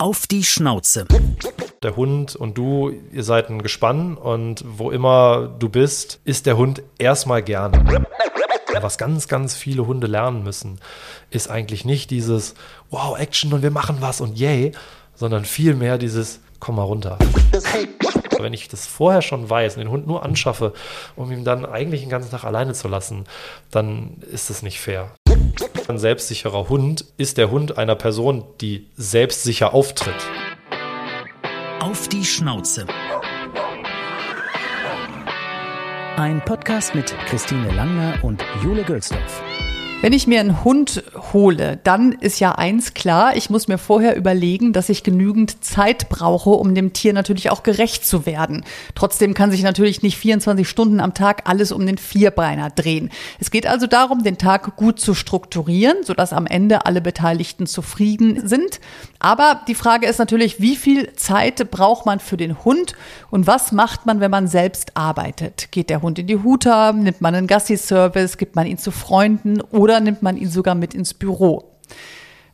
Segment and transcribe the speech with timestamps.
[0.00, 1.04] Auf die Schnauze.
[1.82, 6.56] Der Hund und du, ihr seid ein Gespann und wo immer du bist, ist der
[6.56, 8.02] Hund erstmal gern.
[8.80, 10.80] Was ganz, ganz viele Hunde lernen müssen,
[11.28, 12.54] ist eigentlich nicht dieses
[12.88, 14.72] Wow, Action und wir machen was und yay,
[15.14, 17.18] sondern vielmehr dieses Komm mal runter.
[18.38, 20.72] Wenn ich das vorher schon weiß und den Hund nur anschaffe,
[21.14, 23.24] um ihn dann eigentlich den ganzen Tag alleine zu lassen,
[23.70, 25.10] dann ist das nicht fair.
[25.90, 30.14] Ein selbstsicherer Hund ist der Hund einer Person, die selbstsicher auftritt.
[31.80, 32.86] Auf die Schnauze.
[36.16, 39.42] Ein Podcast mit Christine Langner und Jule Gölsdorf.
[40.02, 41.04] Wenn ich mir einen Hund
[41.34, 46.08] hole, dann ist ja eins klar, ich muss mir vorher überlegen, dass ich genügend Zeit
[46.08, 48.64] brauche, um dem Tier natürlich auch gerecht zu werden.
[48.94, 53.10] Trotzdem kann sich natürlich nicht 24 Stunden am Tag alles um den Vierbeiner drehen.
[53.40, 58.48] Es geht also darum, den Tag gut zu strukturieren, sodass am Ende alle Beteiligten zufrieden
[58.48, 58.80] sind.
[59.18, 62.94] Aber die Frage ist natürlich, wie viel Zeit braucht man für den Hund
[63.30, 65.70] und was macht man, wenn man selbst arbeitet?
[65.72, 69.60] Geht der Hund in die Huta, nimmt man einen Gassi-Service, gibt man ihn zu Freunden
[69.60, 71.76] oder oder nimmt man ihn sogar mit ins Büro?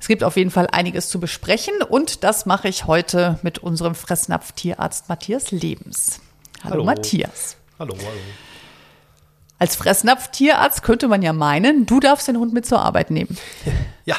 [0.00, 3.94] Es gibt auf jeden Fall einiges zu besprechen und das mache ich heute mit unserem
[3.94, 6.20] Fressnapf-Tierarzt Matthias Lebens.
[6.62, 6.84] Hallo, hallo.
[6.84, 7.56] Matthias.
[7.78, 8.18] Hallo, hallo.
[9.58, 13.36] Als Fressnapf-Tierarzt könnte man ja meinen, du darfst den Hund mit zur Arbeit nehmen.
[14.04, 14.14] Ja,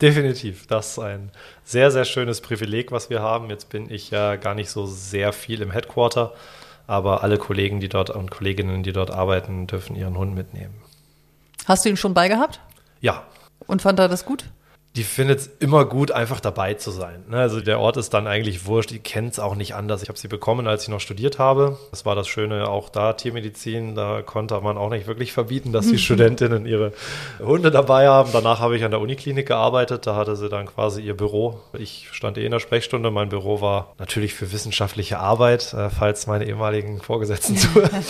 [0.00, 0.68] definitiv.
[0.68, 1.32] Das ist ein
[1.64, 3.50] sehr, sehr schönes Privileg, was wir haben.
[3.50, 6.34] Jetzt bin ich ja gar nicht so sehr viel im Headquarter,
[6.86, 10.74] aber alle Kollegen, die dort und Kolleginnen, die dort arbeiten, dürfen ihren Hund mitnehmen.
[11.66, 12.60] Hast du ihn schon beigehabt?
[13.00, 13.24] Ja.
[13.66, 14.44] Und fand er das gut?
[14.96, 17.24] Die findet es immer gut, einfach dabei zu sein.
[17.28, 17.38] Ne?
[17.38, 20.04] Also der Ort ist dann eigentlich wurscht, die kennt es auch nicht anders.
[20.04, 21.76] Ich habe sie bekommen, als ich noch studiert habe.
[21.90, 25.88] Das war das Schöne auch da, Tiermedizin, da konnte man auch nicht wirklich verbieten, dass
[25.88, 26.92] die Studentinnen ihre
[27.40, 28.30] Hunde dabei haben.
[28.32, 31.58] Danach habe ich an der Uniklinik gearbeitet, da hatte sie dann quasi ihr Büro.
[31.76, 36.28] Ich stand eh in der Sprechstunde, mein Büro war natürlich für wissenschaftliche Arbeit, äh, falls
[36.28, 37.90] meine ehemaligen Vorgesetzten zuhören.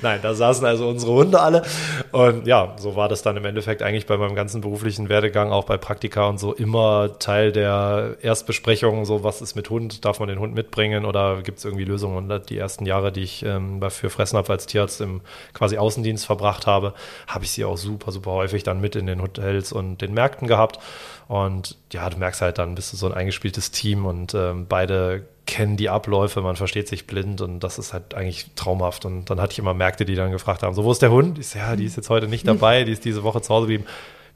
[0.00, 1.64] Nein, da saßen also unsere Hunde alle.
[2.12, 5.52] Und ja, so war das dann im Endeffekt eigentlich bei meinem ganzen beruflichen Werdegang Werdegang,
[5.52, 10.20] auch bei Praktika und so, immer Teil der Erstbesprechung, so was ist mit Hund, darf
[10.20, 12.16] man den Hund mitbringen oder gibt es irgendwie Lösungen?
[12.16, 15.20] Und die ersten Jahre, die ich ähm, für Fressnapf als Tierarzt im
[15.52, 16.94] quasi Außendienst verbracht habe,
[17.26, 20.46] habe ich sie auch super, super häufig dann mit in den Hotels und den Märkten
[20.46, 20.78] gehabt.
[21.26, 25.24] Und ja, du merkst halt dann, bist du so ein eingespieltes Team und ähm, beide
[25.46, 29.04] kennen die Abläufe, man versteht sich blind und das ist halt eigentlich traumhaft.
[29.04, 31.38] Und dann hatte ich immer Märkte, die dann gefragt haben, so, wo ist der Hund?
[31.38, 33.66] Ich so, ja, die ist jetzt heute nicht dabei, die ist diese Woche zu Hause
[33.66, 33.86] geblieben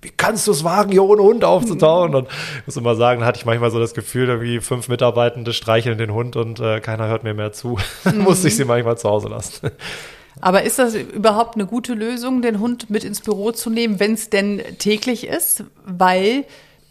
[0.00, 2.14] wie kannst du es wagen, hier ohne Hund aufzutauchen?
[2.14, 2.28] Und
[2.60, 6.12] ich muss immer sagen, hatte ich manchmal so das Gefühl, irgendwie fünf Mitarbeitende streicheln den
[6.12, 7.78] Hund und äh, keiner hört mir mehr zu.
[8.04, 9.70] Dann musste ich sie manchmal zu Hause lassen.
[10.40, 14.14] Aber ist das überhaupt eine gute Lösung, den Hund mit ins Büro zu nehmen, wenn
[14.14, 15.64] es denn täglich ist?
[15.84, 16.44] Weil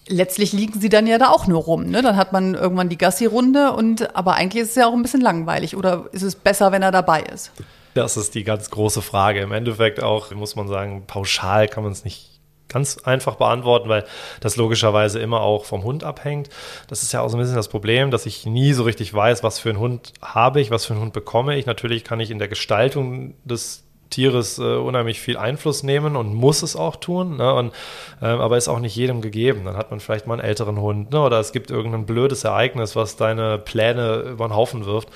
[0.09, 1.85] letztlich liegen sie dann ja da auch nur rum.
[1.85, 2.01] Ne?
[2.01, 5.21] Dann hat man irgendwann die Gassi-Runde und aber eigentlich ist es ja auch ein bisschen
[5.21, 5.77] langweilig.
[5.77, 7.51] Oder ist es besser, wenn er dabei ist?
[7.93, 9.39] Das ist die ganz große Frage.
[9.39, 12.36] Im Endeffekt auch, muss man sagen, pauschal kann man es nicht
[12.69, 14.05] ganz einfach beantworten, weil
[14.39, 16.49] das logischerweise immer auch vom Hund abhängt.
[16.87, 19.43] Das ist ja auch so ein bisschen das Problem, dass ich nie so richtig weiß,
[19.43, 21.65] was für einen Hund habe ich, was für einen Hund bekomme ich.
[21.65, 26.63] Natürlich kann ich in der Gestaltung des Tieres äh, unheimlich viel Einfluss nehmen und muss
[26.63, 27.53] es auch tun, ne?
[27.53, 27.73] und,
[28.21, 29.65] äh, aber ist auch nicht jedem gegeben.
[29.65, 31.21] Dann hat man vielleicht mal einen älteren Hund ne?
[31.21, 35.09] oder es gibt irgendein blödes Ereignis, was deine Pläne über den Haufen wirft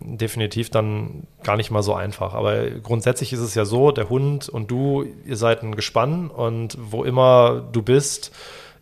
[0.00, 2.34] definitiv dann gar nicht mal so einfach.
[2.34, 6.76] Aber grundsätzlich ist es ja so, der Hund und du, ihr seid ein Gespann und
[6.80, 8.32] wo immer du bist,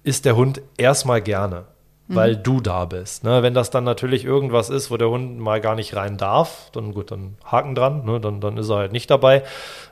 [0.05, 1.67] ist der Hund erstmal gerne
[2.09, 2.43] weil mhm.
[2.43, 3.23] du da bist.
[3.25, 3.43] Ne?
[3.43, 6.95] Wenn das dann natürlich irgendwas ist, wo der Hund mal gar nicht rein darf, dann
[6.95, 8.19] gut, dann Haken dran, ne?
[8.19, 9.43] dann, dann ist er halt nicht dabei,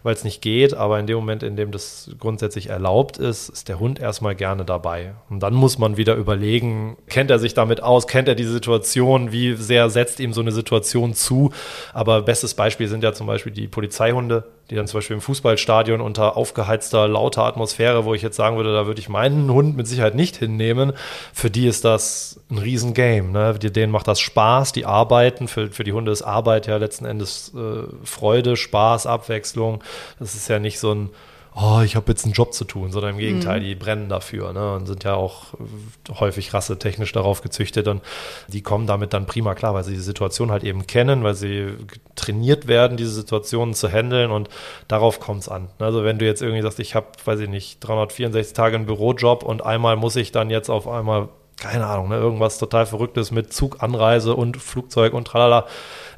[0.03, 0.75] weil es nicht geht.
[0.75, 4.65] Aber in dem Moment, in dem das grundsätzlich erlaubt ist, ist der Hund erstmal gerne
[4.65, 5.15] dabei.
[5.28, 9.31] Und dann muss man wieder überlegen, kennt er sich damit aus, kennt er die Situation,
[9.31, 11.53] wie sehr setzt ihm so eine Situation zu.
[11.93, 16.00] Aber bestes Beispiel sind ja zum Beispiel die Polizeihunde, die dann zum Beispiel im Fußballstadion
[16.00, 19.87] unter aufgeheizter, lauter Atmosphäre, wo ich jetzt sagen würde, da würde ich meinen Hund mit
[19.87, 20.93] Sicherheit nicht hinnehmen.
[21.32, 23.31] Für die ist das ein Riesengame.
[23.31, 23.55] Ne?
[23.58, 25.46] Denen macht das Spaß, die arbeiten.
[25.46, 29.82] Für, für die Hunde ist Arbeit ja letzten Endes äh, Freude, Spaß, Abwechslung.
[30.19, 31.11] Das ist ja nicht so ein
[31.58, 33.64] oh, ich habe jetzt einen Job zu tun, sondern im Gegenteil, mhm.
[33.64, 34.75] die brennen dafür ne?
[34.75, 35.55] und sind ja auch
[36.20, 38.03] häufig rassetechnisch darauf gezüchtet und
[38.49, 41.69] die kommen damit dann prima klar, weil sie die Situation halt eben kennen, weil sie
[42.14, 44.50] trainiert werden, diese Situationen zu handeln und
[44.87, 45.69] darauf kommt es an.
[45.79, 49.43] Also wenn du jetzt irgendwie sagst, ich habe, weiß ich nicht, 364 Tage einen Bürojob
[49.43, 53.53] und einmal muss ich dann jetzt auf einmal keine Ahnung, ne, irgendwas total Verrücktes mit
[53.53, 55.67] Zuganreise und Flugzeug und tralala,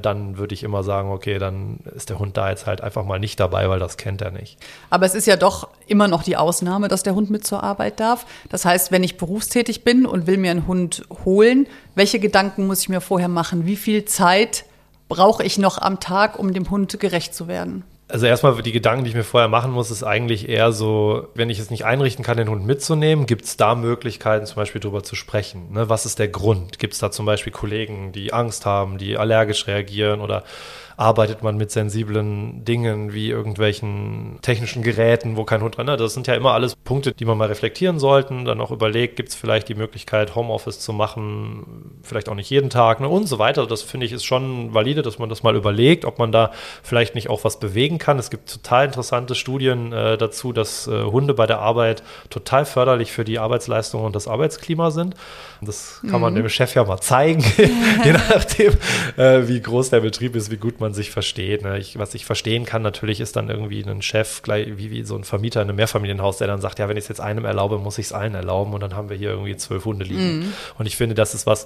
[0.01, 3.19] dann würde ich immer sagen, okay, dann ist der Hund da jetzt halt einfach mal
[3.19, 4.57] nicht dabei, weil das kennt er nicht.
[4.89, 8.01] Aber es ist ja doch immer noch die Ausnahme, dass der Hund mit zur Arbeit
[8.01, 8.25] darf.
[8.49, 12.81] Das heißt, wenn ich berufstätig bin und will mir einen Hund holen, welche Gedanken muss
[12.81, 13.65] ich mir vorher machen?
[13.65, 14.65] Wie viel Zeit
[15.07, 17.83] brauche ich noch am Tag, um dem Hund gerecht zu werden?
[18.11, 21.51] Also erstmal die Gedanken, die ich mir vorher machen muss, ist eigentlich eher so, wenn
[21.51, 25.03] ich es nicht einrichten kann, den Hund mitzunehmen, gibt es da Möglichkeiten, zum Beispiel darüber
[25.03, 25.71] zu sprechen.
[25.73, 25.89] Ne?
[25.89, 26.79] Was ist der Grund?
[26.79, 30.43] Gibt es da zum Beispiel Kollegen, die Angst haben, die allergisch reagieren oder
[30.99, 36.01] arbeitet man mit sensiblen Dingen wie irgendwelchen technischen Geräten, wo kein Hund dran ist.
[36.01, 38.43] Das sind ja immer alles Punkte, die man mal reflektieren sollten.
[38.43, 42.69] Dann auch überlegt, gibt es vielleicht die Möglichkeit, Homeoffice zu machen, vielleicht auch nicht jeden
[42.69, 43.07] Tag ne?
[43.07, 43.65] und so weiter.
[43.65, 46.51] Das finde ich ist schon valide, dass man das mal überlegt, ob man da
[46.83, 48.19] vielleicht nicht auch was bewegen kann.
[48.19, 53.13] Es gibt total interessante Studien äh, dazu, dass äh, Hunde bei der Arbeit total förderlich
[53.13, 55.15] für die Arbeitsleistung und das Arbeitsklima sind.
[55.61, 56.37] Das kann man mhm.
[56.39, 57.41] dem Chef ja mal zeigen,
[58.03, 58.73] je nachdem,
[59.15, 61.63] äh, wie groß der Betrieb ist, wie gut man sich versteht.
[61.63, 61.77] Ne?
[61.77, 65.15] Ich, was ich verstehen kann, natürlich ist dann irgendwie ein Chef, gleich wie, wie so
[65.15, 67.77] ein Vermieter in einem Mehrfamilienhaus, der dann sagt, ja, wenn ich es jetzt einem erlaube,
[67.77, 70.39] muss ich es allen erlauben und dann haben wir hier irgendwie zwölf Hunde liegen.
[70.39, 70.53] Mhm.
[70.77, 71.65] Und ich finde, das ist was,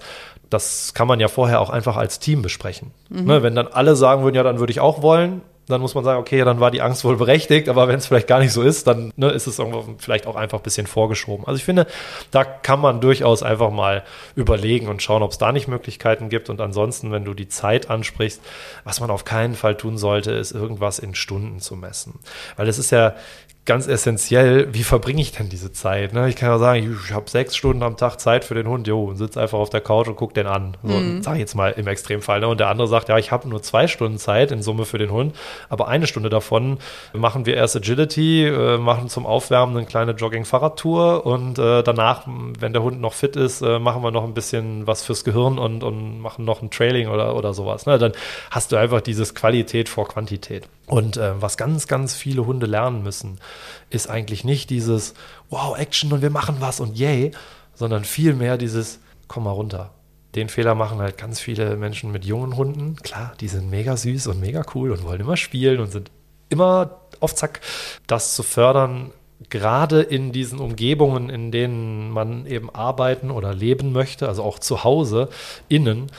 [0.49, 2.91] das kann man ja vorher auch einfach als Team besprechen.
[3.09, 3.25] Mhm.
[3.25, 3.43] Ne?
[3.43, 6.19] Wenn dann alle sagen würden, ja, dann würde ich auch wollen, dann muss man sagen,
[6.19, 8.87] okay, dann war die Angst wohl berechtigt, aber wenn es vielleicht gar nicht so ist,
[8.87, 9.61] dann ne, ist es
[9.97, 11.47] vielleicht auch einfach ein bisschen vorgeschoben.
[11.47, 11.87] Also ich finde,
[12.31, 14.03] da kann man durchaus einfach mal
[14.35, 16.49] überlegen und schauen, ob es da nicht Möglichkeiten gibt.
[16.49, 18.41] Und ansonsten, wenn du die Zeit ansprichst,
[18.83, 22.19] was man auf keinen Fall tun sollte, ist irgendwas in Stunden zu messen.
[22.57, 23.15] Weil es ist ja
[23.65, 26.13] ganz essentiell, wie verbringe ich denn diese Zeit?
[26.13, 26.27] Ne?
[26.27, 29.05] Ich kann ja sagen, ich habe sechs Stunden am Tag Zeit für den Hund, jo,
[29.05, 30.75] und sitze einfach auf der Couch und guck den an.
[30.83, 31.23] So, mhm.
[31.23, 32.41] sag ich jetzt mal im Extremfall.
[32.41, 32.47] Ne?
[32.49, 35.11] Und der andere sagt, ja, ich habe nur zwei Stunden Zeit in Summe für den
[35.11, 35.33] Hund,
[35.69, 36.77] aber eine Stunde davon
[37.13, 42.27] machen wir erst Agility, äh, machen zum Aufwärmen eine kleine Jogging-Fahrradtour und äh, danach,
[42.59, 45.57] wenn der Hund noch fit ist, äh, machen wir noch ein bisschen was fürs Gehirn
[45.57, 47.85] und, und machen noch ein Trailing oder, oder sowas.
[47.85, 47.97] Ne?
[47.97, 48.11] Dann
[48.51, 50.67] hast du einfach dieses Qualität vor Quantität.
[50.85, 53.39] Und äh, was ganz, ganz viele Hunde lernen müssen,
[53.89, 55.13] ist eigentlich nicht dieses
[55.49, 57.31] Wow, Action und wir machen was und yay,
[57.73, 59.91] sondern vielmehr dieses Komm mal runter.
[60.35, 62.95] Den Fehler machen halt ganz viele Menschen mit jungen Hunden.
[62.97, 66.11] Klar, die sind mega süß und mega cool und wollen immer spielen und sind
[66.49, 67.61] immer auf Zack.
[68.07, 69.11] Das zu fördern,
[69.49, 74.83] gerade in diesen Umgebungen, in denen man eben arbeiten oder leben möchte, also auch zu
[74.83, 75.29] Hause,
[75.67, 76.11] innen,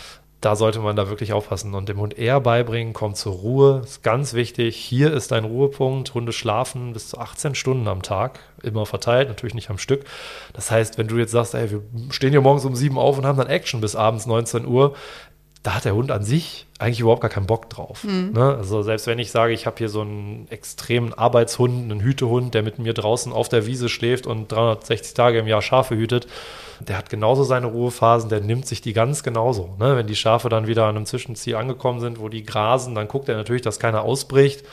[0.44, 4.02] da sollte man da wirklich aufpassen und dem Hund eher beibringen, komm zur Ruhe, ist
[4.02, 4.76] ganz wichtig.
[4.76, 6.12] Hier ist dein Ruhepunkt.
[6.12, 10.04] Hunde schlafen bis zu 18 Stunden am Tag, immer verteilt, natürlich nicht am Stück.
[10.52, 13.24] Das heißt, wenn du jetzt sagst, ey, wir stehen hier morgens um sieben auf und
[13.24, 14.94] haben dann Action bis abends 19 Uhr,
[15.62, 18.04] da hat der Hund an sich eigentlich überhaupt gar keinen Bock drauf.
[18.04, 18.32] Mhm.
[18.34, 18.54] Ne?
[18.54, 22.62] Also selbst wenn ich sage, ich habe hier so einen extremen Arbeitshund, einen Hütehund, der
[22.62, 26.26] mit mir draußen auf der Wiese schläft und 360 Tage im Jahr Schafe hütet,
[26.80, 29.76] der hat genauso seine Ruhephasen, der nimmt sich die ganz genauso.
[29.78, 29.96] Ne?
[29.96, 33.28] Wenn die Schafe dann wieder an einem Zwischenziel angekommen sind, wo die grasen, dann guckt
[33.28, 34.64] er natürlich, dass keiner ausbricht,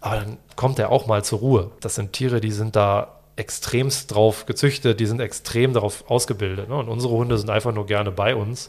[0.00, 1.70] aber dann kommt er auch mal zur Ruhe.
[1.80, 6.68] Das sind Tiere, die sind da extremst drauf gezüchtet, die sind extrem darauf ausgebildet.
[6.68, 6.76] Ne?
[6.76, 8.66] Und unsere Hunde sind einfach nur gerne bei uns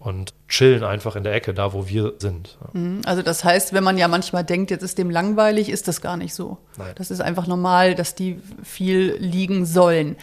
[0.00, 2.58] und chillen einfach in der Ecke, da wo wir sind.
[2.72, 3.02] Mhm.
[3.04, 6.16] Also das heißt, wenn man ja manchmal denkt, jetzt ist dem langweilig, ist das gar
[6.16, 6.58] nicht so.
[6.78, 6.92] Nein.
[6.96, 10.16] Das ist einfach normal, dass die viel liegen sollen.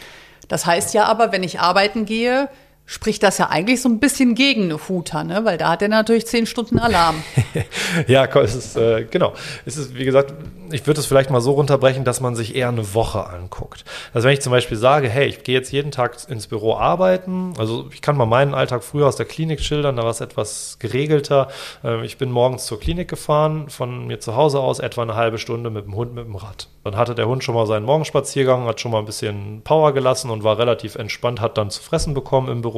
[0.48, 2.48] Das heißt ja aber, wenn ich arbeiten gehe,
[2.90, 5.44] spricht das ja eigentlich so ein bisschen gegen eine Huter, ne?
[5.44, 7.22] weil da hat er natürlich zehn Stunden Alarm.
[8.06, 9.34] ja, es ist, äh, genau.
[9.66, 10.32] Es ist, wie gesagt,
[10.72, 13.84] ich würde es vielleicht mal so runterbrechen, dass man sich eher eine Woche anguckt.
[14.14, 17.52] Also wenn ich zum Beispiel sage, hey, ich gehe jetzt jeden Tag ins Büro arbeiten,
[17.58, 20.78] also ich kann mal meinen Alltag früher aus der Klinik schildern, da war es etwas
[20.78, 21.48] geregelter.
[21.84, 25.36] Ähm, ich bin morgens zur Klinik gefahren, von mir zu Hause aus etwa eine halbe
[25.36, 26.68] Stunde mit dem Hund mit dem Rad.
[26.84, 30.30] Dann hatte der Hund schon mal seinen Morgenspaziergang, hat schon mal ein bisschen Power gelassen
[30.30, 32.77] und war relativ entspannt, hat dann zu fressen bekommen im Büro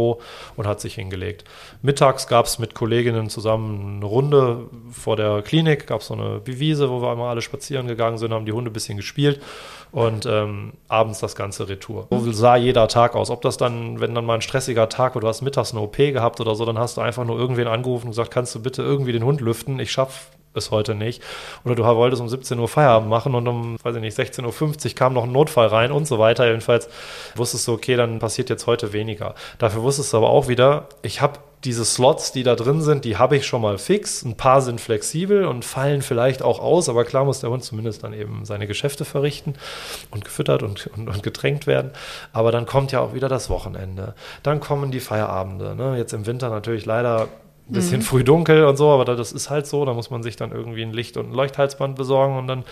[0.56, 1.44] und hat sich hingelegt.
[1.82, 6.40] Mittags gab es mit Kolleginnen zusammen eine Runde vor der Klinik, gab es so eine
[6.44, 9.40] Wiese, wo wir einmal alle spazieren gegangen sind, haben die Hunde ein bisschen gespielt
[9.92, 12.06] und ähm, abends das ganze Retour.
[12.10, 13.30] So sah jeder Tag aus.
[13.30, 15.96] Ob das dann, wenn dann mal ein stressiger Tag oder du hast mittags eine OP
[15.96, 18.82] gehabt oder so, dann hast du einfach nur irgendwen angerufen und gesagt, kannst du bitte
[18.82, 19.78] irgendwie den Hund lüften?
[19.80, 21.22] Ich schaffe es heute nicht.
[21.64, 24.44] Oder du wolltest um 17 Uhr Feierabend machen und um, weiß ich nicht, 16.50
[24.86, 26.46] Uhr kam noch ein Notfall rein und so weiter.
[26.46, 26.88] Jedenfalls
[27.36, 29.34] wusstest du, okay, dann passiert jetzt heute weniger.
[29.58, 33.18] Dafür wusstest du aber auch wieder, ich habe diese Slots, die da drin sind, die
[33.18, 34.22] habe ich schon mal fix.
[34.24, 38.02] Ein paar sind flexibel und fallen vielleicht auch aus, aber klar muss der Hund zumindest
[38.02, 39.54] dann eben seine Geschäfte verrichten
[40.10, 41.90] und gefüttert und, und, und getränkt werden.
[42.32, 44.14] Aber dann kommt ja auch wieder das Wochenende.
[44.42, 45.74] Dann kommen die Feierabende.
[45.74, 45.98] Ne?
[45.98, 47.28] Jetzt im Winter natürlich leider
[47.68, 48.04] ein bisschen mhm.
[48.04, 49.84] früh dunkel und so, aber das ist halt so.
[49.84, 52.64] Da muss man sich dann irgendwie ein Licht und ein Leuchthalsband besorgen und dann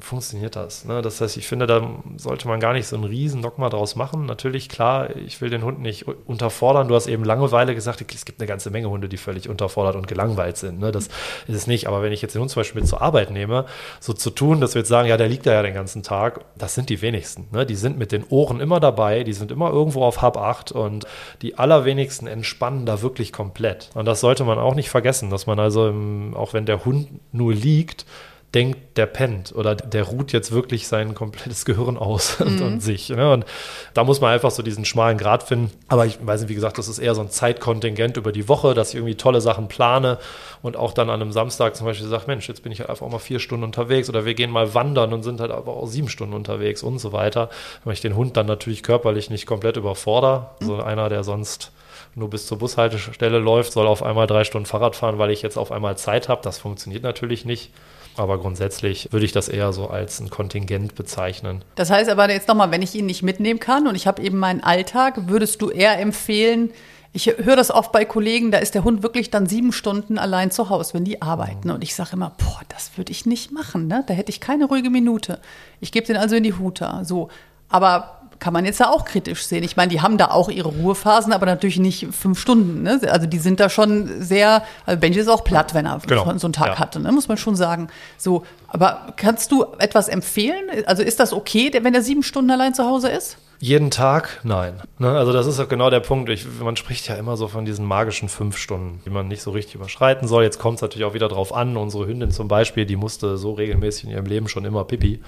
[0.00, 0.84] funktioniert das.
[0.84, 1.02] Ne?
[1.02, 4.26] Das heißt, ich finde, da sollte man gar nicht so einen riesen Dogma draus machen.
[4.26, 6.88] Natürlich, klar, ich will den Hund nicht unterfordern.
[6.88, 10.08] Du hast eben Langeweile gesagt, es gibt eine ganze Menge Hunde, die völlig unterfordert und
[10.08, 10.80] gelangweilt sind.
[10.80, 10.92] Ne?
[10.92, 11.08] Das
[11.46, 11.86] ist es nicht.
[11.86, 13.66] Aber wenn ich jetzt den Hund zum Beispiel mit zur Arbeit nehme,
[14.00, 16.44] so zu tun, dass wir jetzt sagen, ja, der liegt da ja den ganzen Tag,
[16.56, 17.48] das sind die wenigsten.
[17.52, 17.66] Ne?
[17.66, 21.06] Die sind mit den Ohren immer dabei, die sind immer irgendwo auf Hab 8 und
[21.42, 23.90] die allerwenigsten entspannen da wirklich komplett.
[23.94, 27.08] Und das sollte man auch nicht vergessen, dass man also, im, auch wenn der Hund
[27.32, 28.06] nur liegt,
[28.54, 32.46] denkt, der pennt oder der ruht jetzt wirklich sein komplettes Gehirn aus mhm.
[32.46, 33.08] und, und, sich.
[33.08, 33.32] Ne?
[33.32, 33.46] Und
[33.94, 35.70] da muss man einfach so diesen schmalen Grad finden.
[35.88, 38.74] Aber ich weiß nicht, wie gesagt, das ist eher so ein Zeitkontingent über die Woche,
[38.74, 40.18] dass ich irgendwie tolle Sachen plane
[40.60, 43.06] und auch dann an einem Samstag zum Beispiel sage, Mensch, jetzt bin ich halt einfach
[43.06, 45.86] auch mal vier Stunden unterwegs oder wir gehen mal wandern und sind halt aber auch
[45.86, 47.48] sieben Stunden unterwegs und so weiter.
[47.84, 50.50] Weil ich den Hund dann natürlich körperlich nicht komplett überfordere.
[50.60, 50.66] Mhm.
[50.66, 51.72] So einer, der sonst
[52.14, 55.56] nur bis zur Bushaltestelle läuft, soll auf einmal drei Stunden Fahrrad fahren, weil ich jetzt
[55.56, 56.42] auf einmal Zeit habe.
[56.42, 57.72] Das funktioniert natürlich nicht.
[58.16, 61.64] Aber grundsätzlich würde ich das eher so als ein Kontingent bezeichnen.
[61.74, 64.38] Das heißt aber jetzt nochmal, wenn ich ihn nicht mitnehmen kann und ich habe eben
[64.38, 66.70] meinen Alltag, würdest du eher empfehlen,
[67.14, 70.50] ich höre das oft bei Kollegen, da ist der Hund wirklich dann sieben Stunden allein
[70.50, 71.70] zu Hause, wenn die arbeiten.
[71.70, 74.02] Und ich sage immer, boah, das würde ich nicht machen, ne?
[74.06, 75.38] Da hätte ich keine ruhige Minute.
[75.80, 77.04] Ich gebe den also in die Huta.
[77.04, 77.28] So.
[77.68, 79.62] Aber kann man jetzt ja auch kritisch sehen.
[79.62, 82.82] Ich meine, die haben da auch ihre Ruhephasen, aber natürlich nicht fünf Stunden.
[82.82, 83.00] Ne?
[83.08, 86.24] Also die sind da schon sehr, also Benji ist auch platt, wenn er genau.
[86.38, 86.78] so einen Tag ja.
[86.80, 87.12] hatte, ne?
[87.12, 87.86] muss man schon sagen.
[88.18, 90.64] So, aber kannst du etwas empfehlen?
[90.86, 93.36] Also ist das okay, wenn er sieben Stunden allein zu Hause ist?
[93.60, 94.40] Jeden Tag?
[94.42, 94.82] Nein.
[94.98, 95.10] Ne?
[95.10, 96.28] Also das ist auch genau der Punkt.
[96.28, 99.52] Ich, man spricht ja immer so von diesen magischen fünf Stunden, die man nicht so
[99.52, 100.42] richtig überschreiten soll.
[100.42, 101.76] Jetzt kommt es natürlich auch wieder drauf an.
[101.76, 105.20] Unsere Hündin zum Beispiel, die musste so regelmäßig in ihrem Leben schon immer Pipi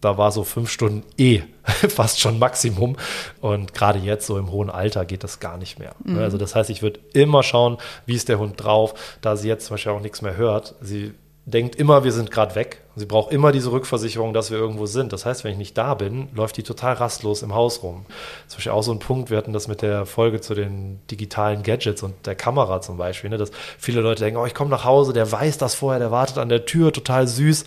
[0.00, 2.96] da war so fünf Stunden eh fast schon Maximum.
[3.40, 5.94] Und gerade jetzt, so im hohen Alter, geht das gar nicht mehr.
[6.04, 6.18] Mhm.
[6.18, 9.66] Also das heißt, ich würde immer schauen, wie ist der Hund drauf, da sie jetzt
[9.66, 10.74] zum Beispiel auch nichts mehr hört.
[10.80, 11.14] Sie
[11.48, 12.82] denkt immer, wir sind gerade weg.
[12.94, 15.12] Sie braucht immer diese Rückversicherung, dass wir irgendwo sind.
[15.12, 18.04] Das heißt, wenn ich nicht da bin, läuft die total rastlos im Haus rum.
[18.48, 21.62] Zum Beispiel auch so ein Punkt, wir hatten das mit der Folge zu den digitalen
[21.62, 24.84] Gadgets und der Kamera zum Beispiel, ne, dass viele Leute denken, oh, ich komme nach
[24.84, 27.64] Hause, der weiß das vorher, der wartet an der Tür, total süß.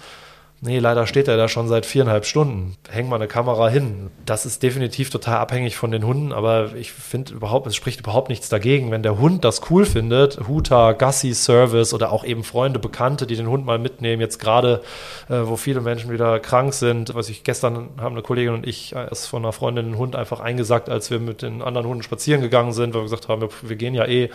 [0.64, 2.76] Nee, leider steht er da schon seit viereinhalb Stunden.
[2.88, 4.12] Häng mal eine Kamera hin.
[4.28, 8.30] Das ist definitiv total abhängig von den Hunden, aber ich finde überhaupt, es spricht überhaupt
[8.30, 12.78] nichts dagegen, wenn der Hund das cool findet, Huta, Gassi Service oder auch eben Freunde,
[12.78, 14.84] Bekannte, die den Hund mal mitnehmen, jetzt gerade,
[15.30, 17.16] äh, wo viele Menschen wieder krank sind.
[17.16, 20.42] Was ich gestern haben eine Kollegin und ich erst von einer Freundin den Hund einfach
[20.42, 23.50] eingesagt, als wir mit den anderen Hunden spazieren gegangen sind, weil wir gesagt haben, wir,
[23.64, 24.30] wir gehen ja eh.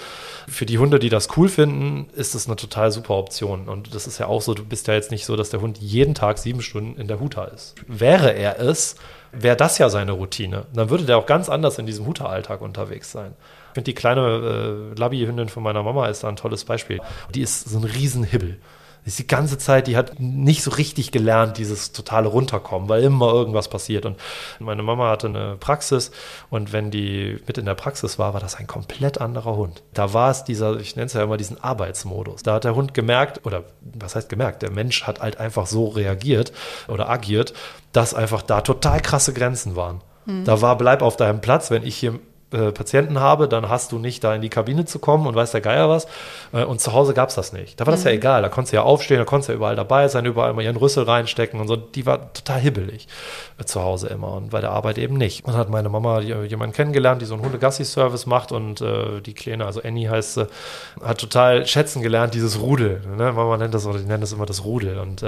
[0.48, 3.68] Für die Hunde, die das cool finden, ist das eine total super Option.
[3.68, 5.78] Und das ist ja auch so, du bist ja jetzt nicht so, dass der Hund
[5.78, 7.76] jeden Tag sieben Stunden in der Huta ist.
[7.86, 8.96] Wäre er es,
[9.32, 10.66] wäre das ja seine Routine.
[10.72, 13.34] Dann würde der auch ganz anders in diesem Huta-Alltag unterwegs sein.
[13.68, 17.00] Ich finde, die kleine äh, Labby-Hündin von meiner Mama ist da ein tolles Beispiel.
[17.34, 18.58] Die ist so ein Riesenhibbel
[19.06, 23.32] ist die ganze Zeit, die hat nicht so richtig gelernt, dieses totale Runterkommen, weil immer
[23.32, 24.04] irgendwas passiert.
[24.04, 24.18] Und
[24.58, 26.10] meine Mama hatte eine Praxis
[26.50, 29.84] und wenn die mit in der Praxis war, war das ein komplett anderer Hund.
[29.94, 32.42] Da war es dieser, ich nenne es ja immer diesen Arbeitsmodus.
[32.42, 35.86] Da hat der Hund gemerkt, oder was heißt gemerkt, der Mensch hat halt einfach so
[35.86, 36.52] reagiert
[36.88, 37.54] oder agiert,
[37.92, 40.00] dass einfach da total krasse Grenzen waren.
[40.24, 40.44] Mhm.
[40.44, 42.18] Da war, bleib auf deinem Platz, wenn ich hier
[42.52, 45.50] äh, Patienten habe, dann hast du nicht da in die Kabine zu kommen und weiß
[45.50, 46.06] der Geier was.
[46.52, 47.80] Äh, und zu Hause gab es das nicht.
[47.80, 48.10] Da war das mhm.
[48.10, 48.42] ja egal.
[48.42, 50.76] Da konntest du ja aufstehen, da konntest du ja überall dabei sein, überall mal ihren
[50.76, 51.74] Rüssel reinstecken und so.
[51.74, 53.08] Die war total hibbelig
[53.58, 55.44] äh, zu Hause immer und bei der Arbeit eben nicht.
[55.44, 59.80] Und hat meine Mama jemanden kennengelernt, die so einen Hundegassi-Service macht und die Kleine, also
[59.82, 60.46] Annie heißt sie,
[61.02, 63.02] hat total schätzen gelernt, dieses Rudel.
[63.16, 63.32] Ne?
[63.32, 64.98] Mama nennt das oder die nennt das immer das Rudel.
[64.98, 65.24] Und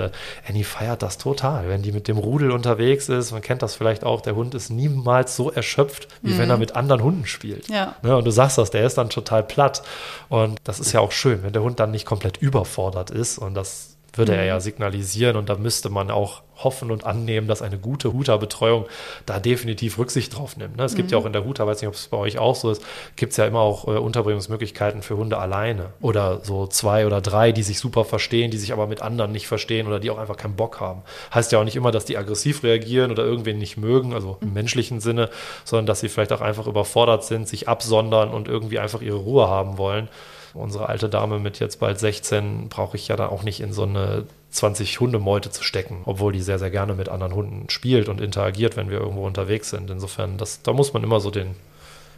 [0.46, 3.32] Annie feiert das total, wenn die mit dem Rudel unterwegs ist.
[3.32, 6.38] Man kennt das vielleicht auch, der Hund ist niemals so erschöpft, wie mhm.
[6.38, 7.68] wenn er mit anderen Hunden Hunden spielt.
[7.68, 7.94] Ja.
[8.02, 9.82] Ne, und du sagst das, der ist dann total platt.
[10.28, 13.38] Und das ist ja auch schön, wenn der Hund dann nicht komplett überfordert ist.
[13.38, 14.38] Und das würde mhm.
[14.38, 15.36] er ja signalisieren.
[15.36, 18.86] Und da müsste man auch hoffen und annehmen, dass eine gute Huta-Betreuung
[19.26, 20.76] da definitiv Rücksicht drauf nimmt.
[20.76, 20.84] Ne?
[20.84, 21.22] Es gibt ja mhm.
[21.22, 22.82] auch in der Huta, weiß nicht, ob es bei euch auch so ist,
[23.16, 27.52] gibt es ja immer auch äh, Unterbringungsmöglichkeiten für Hunde alleine oder so zwei oder drei,
[27.52, 30.36] die sich super verstehen, die sich aber mit anderen nicht verstehen oder die auch einfach
[30.36, 31.02] keinen Bock haben.
[31.32, 34.48] Heißt ja auch nicht immer, dass die aggressiv reagieren oder irgendwen nicht mögen, also im
[34.48, 34.54] mhm.
[34.54, 35.30] menschlichen Sinne,
[35.64, 39.48] sondern dass sie vielleicht auch einfach überfordert sind, sich absondern und irgendwie einfach ihre Ruhe
[39.48, 40.08] haben wollen
[40.54, 43.82] unsere alte Dame mit jetzt bald 16 brauche ich ja da auch nicht in so
[43.82, 48.20] eine 20 Hundemeute zu stecken, obwohl die sehr, sehr gerne mit anderen Hunden spielt und
[48.20, 49.90] interagiert, wenn wir irgendwo unterwegs sind.
[49.90, 51.54] Insofern, das, da muss man immer so den,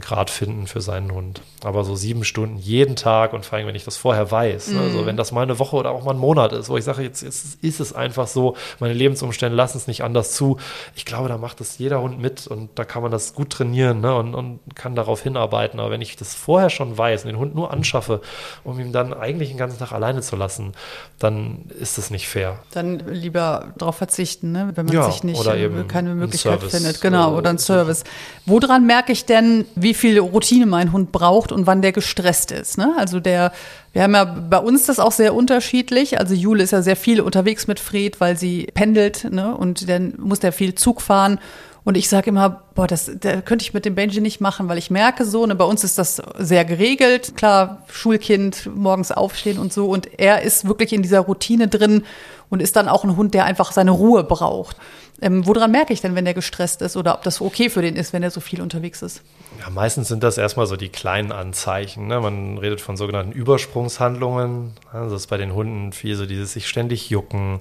[0.01, 1.41] Grad finden für seinen Hund.
[1.63, 4.75] Aber so sieben Stunden jeden Tag und vor allem, wenn ich das vorher weiß, mhm.
[4.75, 6.83] ne, also wenn das mal eine Woche oder auch mal ein Monat ist, wo ich
[6.83, 10.57] sage, jetzt, jetzt ist es einfach so, meine Lebensumstände lassen es nicht anders zu.
[10.95, 14.01] Ich glaube, da macht es jeder Hund mit und da kann man das gut trainieren
[14.01, 15.79] ne, und, und kann darauf hinarbeiten.
[15.79, 18.21] Aber wenn ich das vorher schon weiß und den Hund nur anschaffe,
[18.63, 20.73] um ihn dann eigentlich den ganzen Tag alleine zu lassen,
[21.19, 22.59] dann ist es nicht fair.
[22.71, 24.71] Dann lieber darauf verzichten, ne?
[24.75, 27.01] wenn man ja, sich nicht eben keine Möglichkeit Service, findet.
[27.01, 28.03] Genau, äh, oder ein Service.
[28.45, 32.77] Woran merke ich denn, wie viel Routine mein Hund braucht und wann der gestresst ist?
[32.77, 32.93] Ne?
[32.97, 33.51] Also der,
[33.93, 36.19] wir haben ja bei uns das auch sehr unterschiedlich.
[36.19, 39.55] Also Jule ist ja sehr viel unterwegs mit Fred, weil sie pendelt ne?
[39.55, 41.39] und dann muss der viel Zug fahren.
[41.83, 44.77] Und ich sage immer, boah, das, das könnte ich mit dem Benji nicht machen, weil
[44.77, 47.35] ich merke so, ne, bei uns ist das sehr geregelt.
[47.35, 49.87] Klar, Schulkind, morgens aufstehen und so.
[49.87, 52.03] Und er ist wirklich in dieser Routine drin
[52.49, 54.77] und ist dann auch ein Hund, der einfach seine Ruhe braucht.
[55.21, 57.95] Ähm, woran merke ich denn, wenn der gestresst ist oder ob das okay für den
[57.95, 59.21] ist, wenn er so viel unterwegs ist?
[59.59, 62.07] Ja, meistens sind das erstmal so die kleinen Anzeichen.
[62.07, 62.19] Ne?
[62.19, 64.73] Man redet von sogenannten Übersprungshandlungen.
[64.91, 67.59] Also das ist bei den Hunden viel so dieses sich ständig jucken,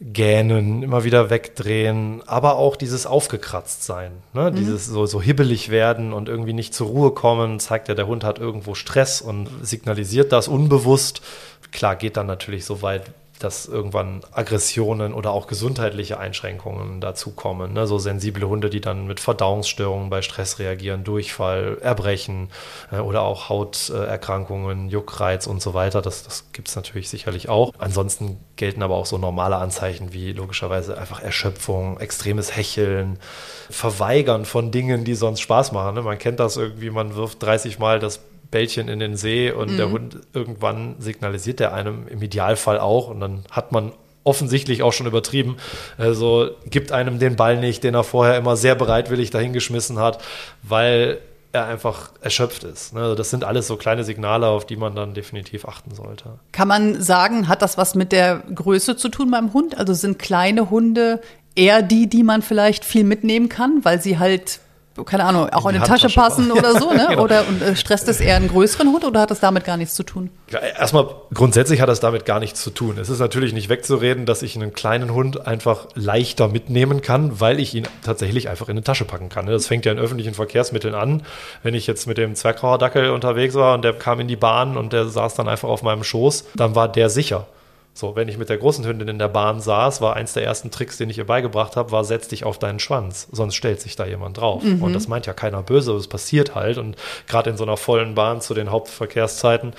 [0.00, 4.50] gähnen, immer wieder wegdrehen, aber auch dieses aufgekratzt sein, ne?
[4.50, 4.56] Mhm.
[4.56, 8.24] dieses so, so hibbelig werden und irgendwie nicht zur Ruhe kommen, zeigt ja, der Hund
[8.24, 11.22] hat irgendwo Stress und signalisiert das unbewusst.
[11.70, 13.04] Klar, geht dann natürlich so weit,
[13.38, 17.72] dass irgendwann Aggressionen oder auch gesundheitliche Einschränkungen dazukommen.
[17.72, 17.86] Ne?
[17.86, 22.48] So sensible Hunde, die dann mit Verdauungsstörungen bei Stress reagieren, Durchfall, Erbrechen
[22.92, 26.00] äh, oder auch Hauterkrankungen, Juckreiz und so weiter.
[26.00, 27.72] Das, das gibt es natürlich sicherlich auch.
[27.78, 33.18] Ansonsten gelten aber auch so normale Anzeichen wie logischerweise einfach Erschöpfung, extremes Hecheln,
[33.68, 35.96] Verweigern von Dingen, die sonst Spaß machen.
[35.96, 36.02] Ne?
[36.02, 38.20] Man kennt das irgendwie, man wirft 30 Mal das
[38.54, 39.76] Bällchen in den See und mhm.
[39.76, 43.90] der Hund irgendwann signalisiert der einem im Idealfall auch und dann hat man
[44.22, 45.56] offensichtlich auch schon übertrieben.
[45.98, 50.22] Also gibt einem den Ball nicht, den er vorher immer sehr bereitwillig dahingeschmissen hat,
[50.62, 51.18] weil
[51.50, 52.96] er einfach erschöpft ist.
[52.96, 56.38] Also das sind alles so kleine Signale, auf die man dann definitiv achten sollte.
[56.52, 59.76] Kann man sagen, hat das was mit der Größe zu tun beim Hund?
[59.76, 61.20] Also sind kleine Hunde
[61.56, 64.60] eher die, die man vielleicht viel mitnehmen kann, weil sie halt
[65.02, 67.06] keine Ahnung, auch in, in die Tasche passen oder so, ne?
[67.08, 67.22] genau.
[67.22, 69.94] Oder und, äh, stresst es eher einen größeren Hund oder hat das damit gar nichts
[69.94, 70.30] zu tun?
[70.50, 72.98] Ja, erstmal grundsätzlich hat das damit gar nichts zu tun.
[72.98, 77.58] Es ist natürlich nicht wegzureden, dass ich einen kleinen Hund einfach leichter mitnehmen kann, weil
[77.58, 79.46] ich ihn tatsächlich einfach in eine Tasche packen kann.
[79.46, 81.22] Das fängt ja in öffentlichen Verkehrsmitteln an.
[81.64, 84.76] Wenn ich jetzt mit dem Zwergrauer Dackel unterwegs war und der kam in die Bahn
[84.76, 87.46] und der saß dann einfach auf meinem Schoß, dann war der sicher.
[87.96, 90.72] So, wenn ich mit der großen Hündin in der Bahn saß, war eins der ersten
[90.72, 93.94] Tricks, den ich ihr beigebracht habe, war, setz dich auf deinen Schwanz, sonst stellt sich
[93.94, 94.64] da jemand drauf.
[94.64, 94.82] Mhm.
[94.82, 96.76] Und das meint ja keiner böse, aber es passiert halt.
[96.76, 96.96] Und
[97.28, 99.74] gerade in so einer vollen Bahn zu den Hauptverkehrszeiten,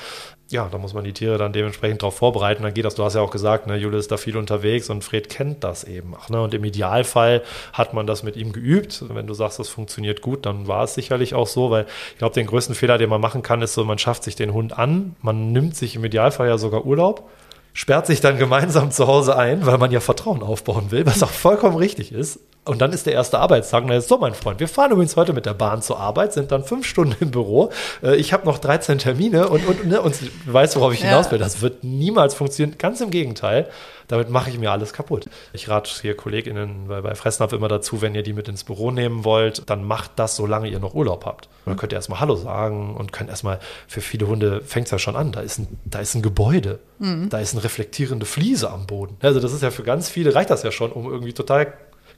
[0.49, 2.63] ja, da muss man die Tiere dann dementsprechend darauf vorbereiten.
[2.63, 5.03] Dann geht das, du hast ja auch gesagt, ne, Jule ist da viel unterwegs und
[5.03, 6.29] Fred kennt das eben auch.
[6.29, 6.41] Ne?
[6.41, 7.41] Und im Idealfall
[7.73, 9.03] hat man das mit ihm geübt.
[9.09, 12.35] Wenn du sagst, das funktioniert gut, dann war es sicherlich auch so, weil ich glaube,
[12.35, 15.15] den größten Fehler, den man machen kann, ist so, man schafft sich den Hund an,
[15.21, 17.27] man nimmt sich im Idealfall ja sogar Urlaub
[17.75, 21.29] sperrt sich dann gemeinsam zu Hause ein, weil man ja Vertrauen aufbauen will, was auch
[21.29, 22.39] vollkommen richtig ist.
[22.63, 25.15] Und dann ist der erste Arbeitstag und dann ist so, mein Freund, wir fahren übrigens
[25.17, 27.71] heute mit der Bahn zur Arbeit, sind dann fünf Stunden im Büro.
[28.01, 30.15] Äh, ich habe noch 13 Termine und, und, ne, und
[30.47, 31.37] weißt, worauf ich hinaus will.
[31.37, 32.77] Das wird niemals funktionieren.
[32.79, 33.69] Ganz im Gegenteil.
[34.07, 35.29] Damit mache ich mir alles kaputt.
[35.53, 38.91] Ich rate hier KollegInnen bei, bei Fressnapf immer dazu, wenn ihr die mit ins Büro
[38.91, 41.45] nehmen wollt, dann macht das, solange ihr noch Urlaub habt.
[41.65, 44.91] Und dann könnt ihr erstmal Hallo sagen und könnt erstmal, für viele Hunde fängt es
[44.91, 47.29] ja schon an, da ist ein, da ist ein Gebäude, mhm.
[47.29, 49.17] da ist eine reflektierende Fliese am Boden.
[49.21, 51.73] Also das ist ja für ganz viele, reicht das ja schon, um irgendwie total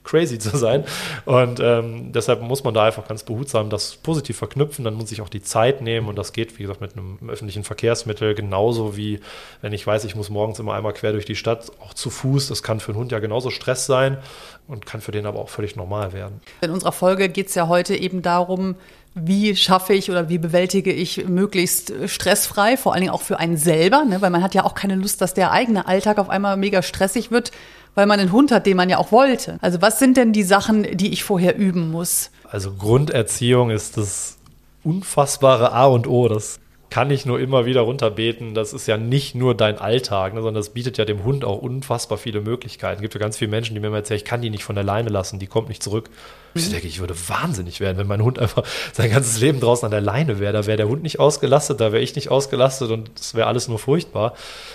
[0.08, 0.84] crazy zu sein.
[1.26, 4.84] Und ähm, deshalb muss man da einfach ganz behutsam das positiv verknüpfen.
[4.84, 7.64] Dann muss ich auch die Zeit nehmen und das geht, wie gesagt, mit einem öffentlichen
[7.64, 9.20] Verkehrsmittel genauso wie,
[9.60, 12.48] wenn ich weiß, ich muss morgens immer einmal quer durch die Stadt, auch zu Fuß.
[12.48, 14.18] Das kann für einen Hund ja genauso Stress sein
[14.66, 16.40] und kann für den aber auch völlig normal werden.
[16.60, 18.76] In unserer Folge geht es ja heute eben darum,
[19.20, 23.56] wie schaffe ich oder wie bewältige ich möglichst stressfrei, vor allen Dingen auch für einen
[23.56, 24.20] selber, ne?
[24.20, 27.30] weil man hat ja auch keine Lust, dass der eigene Alltag auf einmal mega stressig
[27.30, 27.52] wird
[27.98, 29.58] weil man einen Hund hat, den man ja auch wollte.
[29.60, 32.30] Also was sind denn die Sachen, die ich vorher üben muss?
[32.48, 34.38] Also Grunderziehung ist das
[34.84, 36.28] unfassbare A und O.
[36.28, 38.54] Das kann ich nur immer wieder runterbeten.
[38.54, 41.60] Das ist ja nicht nur dein Alltag, ne, sondern das bietet ja dem Hund auch
[41.60, 42.96] unfassbar viele Möglichkeiten.
[42.96, 44.74] Es gibt ja ganz viele Menschen, die mir immer erzählen, ich kann die nicht von
[44.74, 46.08] der Leine lassen, die kommt nicht zurück.
[46.54, 46.60] Mhm.
[46.60, 49.90] Ich denke, ich würde wahnsinnig werden, wenn mein Hund einfach sein ganzes Leben draußen an
[49.90, 50.52] der Leine wäre.
[50.52, 53.68] Da wäre der Hund nicht ausgelastet, da wäre ich nicht ausgelastet und es wäre alles
[53.68, 54.34] nur furchtbar.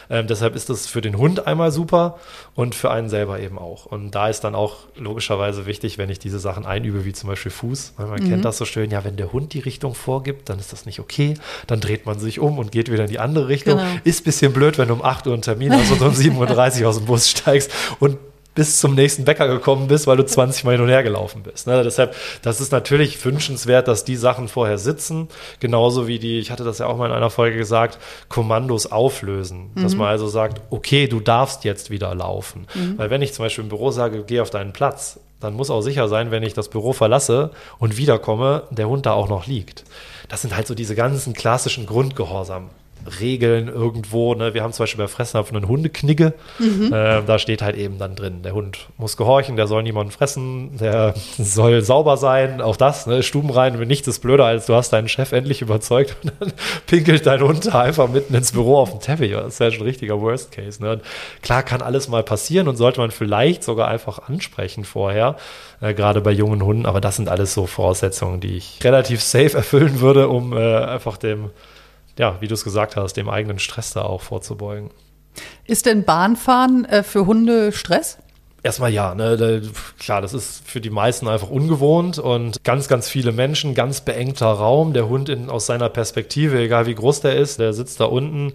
[0.10, 2.20] Ähm, deshalb ist das für den Hund einmal super
[2.56, 3.86] und für einen selber eben auch.
[3.86, 7.52] Und da ist dann auch logischerweise wichtig, wenn ich diese Sachen einübe, wie zum Beispiel
[7.52, 7.94] Fuß.
[7.98, 8.30] Man mhm.
[8.30, 11.00] kennt das so schön, ja, wenn der Hund die Richtung vorgibt, dann ist das nicht
[11.00, 11.36] okay.
[11.68, 13.78] Dann dreht man sich um und geht wieder in die andere Richtung.
[13.78, 13.90] Genau.
[14.04, 16.82] Ist ein bisschen blöd, wenn du um 8 Uhr einen Termin hast und um 7.30
[16.82, 18.18] Uhr aus dem Bus steigst und
[18.56, 21.66] bis zum nächsten Bäcker gekommen bist, weil du 20 Mal hin und her gelaufen bist.
[21.68, 21.84] Ne?
[21.84, 25.28] Deshalb, das ist natürlich wünschenswert, dass die Sachen vorher sitzen.
[25.60, 27.98] Genauso wie die, ich hatte das ja auch mal in einer Folge gesagt,
[28.30, 29.72] Kommandos auflösen.
[29.74, 29.84] Mhm.
[29.84, 32.68] Dass man also sagt, okay, du darfst jetzt wieder laufen.
[32.76, 32.98] Mhm.
[32.98, 35.82] Weil wenn ich zum Beispiel im Büro sage, geh auf deinen Platz, dann muss auch
[35.82, 39.84] sicher sein, wenn ich das Büro verlasse und wiederkomme, der Hund da auch noch liegt.
[40.28, 42.70] Das sind halt so diese ganzen klassischen Grundgehorsam.
[43.20, 44.34] Regeln irgendwo.
[44.36, 44.54] Ne?
[44.54, 46.34] Wir haben zum Beispiel bei Fressnapf einen Hundeknigge.
[46.60, 46.94] Mhm.
[46.94, 50.78] Äh, da steht halt eben dann drin, der Hund muss gehorchen, der soll niemanden fressen,
[50.78, 52.62] der soll sauber sein.
[52.62, 53.24] Auch das, ne?
[53.24, 56.54] Stuben rein, wenn nichts ist blöder, als du hast deinen Chef endlich überzeugt und dann
[56.88, 59.32] pinkelt dein Hund da einfach mitten ins Büro auf den Teppich.
[59.32, 60.82] Das ist ja schon ein richtiger Worst Case.
[60.82, 61.02] Ne?
[61.42, 65.36] klar kann alles mal passieren und sollte man vielleicht sogar einfach ansprechen vorher,
[65.82, 66.86] äh, gerade bei jungen Hunden.
[66.86, 71.18] Aber das sind alles so Voraussetzungen, die ich relativ safe erfüllen würde, um äh, einfach
[71.18, 71.52] dem
[72.18, 74.92] ja, wie du es gesagt hast, dem eigenen Stress da auch vorzubeugen.
[75.66, 78.20] Ist denn Bahnfahren äh, für Hunde Stress?
[78.64, 79.62] Erstmal ja, ne,
[80.00, 84.48] klar, das ist für die meisten einfach ungewohnt und ganz, ganz viele Menschen, ganz beengter
[84.48, 84.94] Raum.
[84.94, 88.54] Der Hund in, aus seiner Perspektive, egal wie groß der ist, der sitzt da unten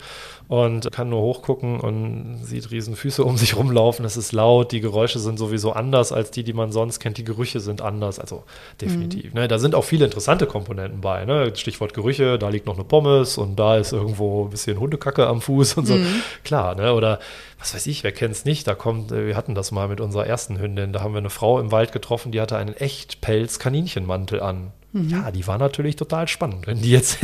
[0.49, 4.05] und kann nur hochgucken und sieht riesen Füße um sich rumlaufen.
[4.05, 7.19] Es ist laut, die Geräusche sind sowieso anders als die, die man sonst kennt.
[7.19, 8.45] Die Gerüche sind anders, also
[8.81, 9.35] definitiv.
[9.35, 9.41] Mhm.
[9.41, 11.27] Ne, da sind auch viele interessante Komponenten bei.
[11.27, 11.53] Ne?
[11.55, 15.43] Stichwort Gerüche, da liegt noch eine Pommes und da ist irgendwo ein bisschen Hundekacke am
[15.43, 15.95] Fuß und so.
[15.97, 16.23] Mhm.
[16.45, 16.95] Klar, ne?
[16.95, 17.19] oder
[17.59, 18.67] was weiß ich, wer kennt es nicht?
[18.67, 21.31] Da kommt, äh, wir hatten das mal mit unserer ersten Hündin, da haben wir eine
[21.31, 24.73] Frau im Wald getroffen, die hatte einen Echtpelz-Kaninchenmantel an.
[24.93, 25.11] Mhm.
[25.11, 26.67] Ja, die war natürlich total spannend.
[26.67, 27.19] Wenn die jetzt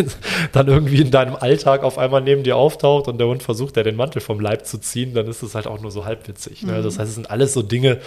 [0.52, 3.84] dann irgendwie in deinem Alltag auf einmal neben dir auftaucht und der Hund versucht, der
[3.84, 6.62] den Mantel vom Leib zu ziehen, dann ist es halt auch nur so halbwitzig.
[6.62, 6.72] Ne?
[6.72, 6.82] Mhm.
[6.82, 8.00] Das heißt, es sind alles so Dinge,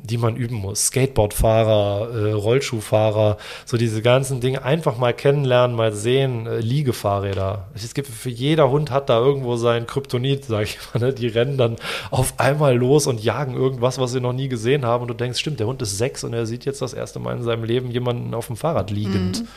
[0.00, 0.86] die man üben muss.
[0.86, 6.46] Skateboardfahrer, äh, Rollschuhfahrer, so diese ganzen Dinge einfach mal kennenlernen, mal sehen.
[6.46, 7.68] Äh, Liegefahrräder.
[7.74, 11.00] Es gibt für jeder Hund hat da irgendwo sein Kryptonit, sag ich mal.
[11.00, 11.12] Ne?
[11.12, 11.76] Die rennen dann
[12.12, 15.02] auf einmal los und jagen irgendwas, was sie noch nie gesehen haben.
[15.02, 17.36] Und du denkst, stimmt, der Hund ist sechs und er sieht jetzt das erste Mal
[17.36, 19.42] in seinem Leben jemanden auf dem Fahrrad liegen liegend.
[19.42, 19.48] Mhm.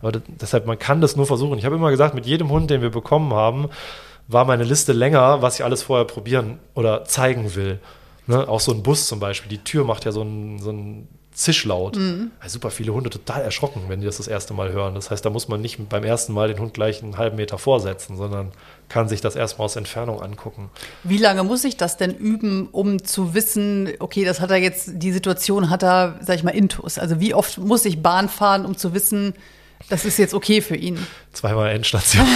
[0.00, 1.58] Aber das, deshalb, man kann das nur versuchen.
[1.58, 3.68] Ich habe immer gesagt, mit jedem Hund, den wir bekommen haben,
[4.28, 7.80] war meine Liste länger, was ich alles vorher probieren oder zeigen will.
[8.26, 8.48] Ne?
[8.48, 9.50] Auch so ein Bus zum Beispiel.
[9.50, 11.96] Die Tür macht ja so ein, so ein Zischlaut.
[11.96, 12.30] Mhm.
[12.40, 14.94] Also super viele Hunde total erschrocken, wenn die das das erste Mal hören.
[14.94, 17.58] Das heißt, da muss man nicht beim ersten Mal den Hund gleich einen halben Meter
[17.58, 18.52] vorsetzen, sondern
[18.88, 20.70] kann sich das erstmal aus Entfernung angucken.
[21.02, 24.90] Wie lange muss ich das denn üben, um zu wissen, okay, das hat er jetzt,
[24.94, 26.98] die Situation hat er, sag ich mal, intus.
[26.98, 29.34] Also wie oft muss ich Bahn fahren, um zu wissen,
[29.88, 30.98] das ist jetzt okay für ihn.
[31.32, 32.26] Zweimal Endstation.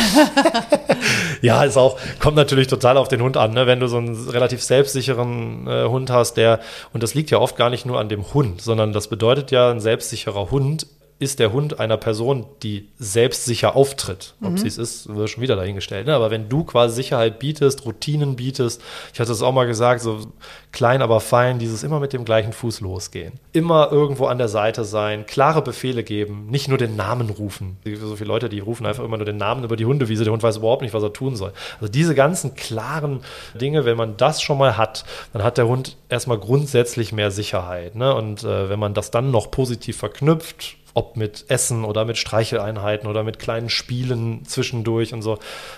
[1.43, 3.53] ja, ist auch, kommt natürlich total auf den Hund an.
[3.53, 3.67] Ne?
[3.67, 6.61] Wenn du so einen relativ selbstsicheren äh, Hund hast, der,
[6.93, 9.71] und das liegt ja oft gar nicht nur an dem Hund, sondern das bedeutet ja,
[9.71, 10.87] ein selbstsicherer Hund
[11.19, 14.35] ist der Hund einer Person, die selbstsicher auftritt.
[14.43, 14.59] Ob mhm.
[14.59, 16.07] sie es ist, wird schon wieder dahingestellt.
[16.07, 16.15] Ne?
[16.15, 18.83] Aber wenn du quasi Sicherheit bietest, Routinen bietest,
[19.15, 20.27] ich hatte es auch mal gesagt, so
[20.73, 23.33] klein, aber fein, dieses immer mit dem gleichen Fuß losgehen.
[23.55, 27.79] Immer irgendwo an der Seite sein, klare Befehle geben, nicht nur den Namen rufen.
[27.85, 30.43] So viele Leute, die rufen einfach immer nur den Namen über die Hundewiese, der Hund
[30.43, 31.53] weiß überhaupt nicht, was er tun soll.
[31.81, 33.21] Also diese ganzen klaren
[33.55, 37.95] Dinge, wenn man das schon mal hat, dann hat der Hund erstmal grundsätzlich mehr Sicherheit.
[37.95, 38.15] Ne?
[38.15, 43.07] Und äh, wenn man das dann noch positiv verknüpft, ob mit Essen oder mit Streicheleinheiten
[43.07, 45.35] oder mit kleinen Spielen zwischendurch und so.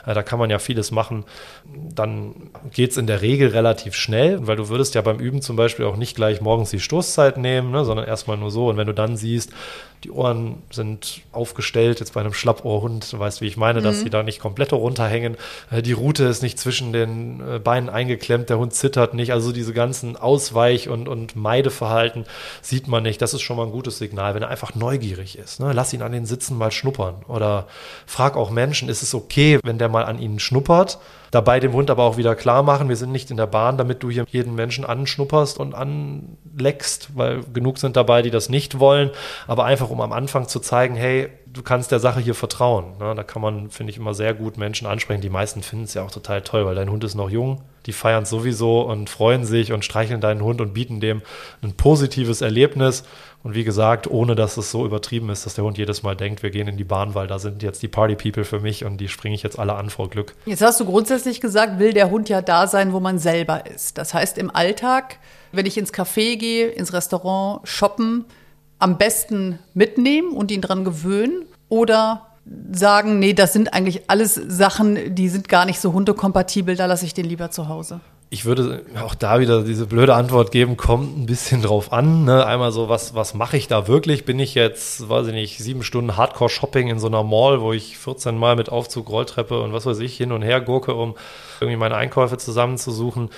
[0.07, 1.25] Äh, da kann man ja vieles machen.
[1.67, 5.57] Dann geht es in der Regel relativ schnell, weil du würdest ja beim Üben zum
[5.57, 8.69] Beispiel auch nicht gleich morgens die Stoßzeit nehmen, ne, sondern erstmal nur so.
[8.69, 9.53] Und wenn du dann siehst,
[10.05, 13.85] die Ohren sind aufgestellt, jetzt bei einem Schlappohrhund, du weißt, wie ich meine, mhm.
[13.85, 15.37] dass sie da nicht komplett runterhängen.
[15.71, 19.33] Äh, die Rute ist nicht zwischen den äh, Beinen eingeklemmt, der Hund zittert nicht.
[19.33, 22.25] Also diese ganzen Ausweich- und, und Meideverhalten
[22.63, 23.21] sieht man nicht.
[23.21, 24.75] Das ist schon mal ein gutes Signal, wenn er einfach
[25.09, 25.61] neugierig ist.
[25.61, 25.73] Ne?
[25.73, 27.17] Lass ihn an den Sitzen mal schnuppern.
[27.29, 27.67] Oder
[28.07, 30.99] frag auch Menschen, ist es okay, wenn der mal an ihnen schnuppert?
[31.31, 34.03] Dabei dem Hund aber auch wieder klar machen, wir sind nicht in der Bahn, damit
[34.03, 39.11] du hier jeden Menschen anschnupperst und anleckst, weil genug sind dabei, die das nicht wollen,
[39.47, 42.97] aber einfach um am Anfang zu zeigen, hey, du kannst der Sache hier vertrauen.
[42.99, 43.15] Ne?
[43.15, 45.21] Da kann man, finde ich, immer sehr gut Menschen ansprechen.
[45.21, 47.63] Die meisten finden es ja auch total toll, weil dein Hund ist noch jung.
[47.89, 51.23] Die feiern es sowieso und freuen sich und streicheln deinen Hund und bieten dem
[51.63, 53.03] ein positives Erlebnis.
[53.43, 56.43] Und wie gesagt, ohne dass es so übertrieben ist, dass der Hund jedes Mal denkt,
[56.43, 59.09] wir gehen in die Bahn, weil da sind jetzt die Party-People für mich und die
[59.09, 60.35] springe ich jetzt alle an vor Glück.
[60.45, 63.97] Jetzt hast du grundsätzlich gesagt, will der Hund ja da sein, wo man selber ist.
[63.97, 65.19] Das heißt, im Alltag,
[65.53, 68.27] wenn ich ins Café gehe, ins Restaurant, shoppen,
[68.79, 72.28] am besten mitnehmen und ihn dran gewöhnen oder
[72.73, 77.05] sagen, nee, das sind eigentlich alles Sachen, die sind gar nicht so hundekompatibel, da lasse
[77.05, 81.17] ich den lieber zu Hause ich würde auch da wieder diese blöde Antwort geben, kommt
[81.17, 82.25] ein bisschen drauf an.
[82.25, 82.45] Ne?
[82.45, 84.25] Einmal so, was, was mache ich da wirklich?
[84.25, 87.97] Bin ich jetzt, weiß ich nicht, sieben Stunden Hardcore-Shopping in so einer Mall, wo ich
[87.97, 91.15] 14 Mal mit Aufzug, Rolltreppe und was weiß ich hin und her gurke, um
[91.61, 93.31] irgendwie meine Einkäufe zusammenzusuchen?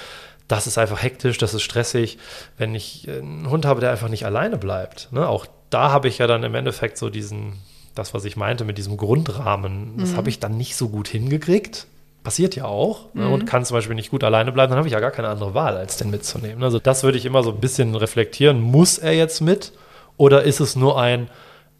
[0.49, 2.19] das ist einfach hektisch, das ist stressig.
[2.59, 5.29] Wenn ich einen Hund habe, der einfach nicht alleine bleibt, ne?
[5.29, 7.53] auch da habe ich ja dann im Endeffekt so diesen,
[7.95, 10.17] das, was ich meinte mit diesem Grundrahmen, das mhm.
[10.17, 11.87] habe ich dann nicht so gut hingekriegt.
[12.23, 13.25] Passiert ja auch ne?
[13.25, 13.33] mhm.
[13.33, 15.55] und kann zum Beispiel nicht gut alleine bleiben, dann habe ich ja gar keine andere
[15.55, 16.63] Wahl, als den mitzunehmen.
[16.63, 18.61] Also das würde ich immer so ein bisschen reflektieren.
[18.61, 19.73] Muss er jetzt mit
[20.17, 21.31] oder ist es nur ein,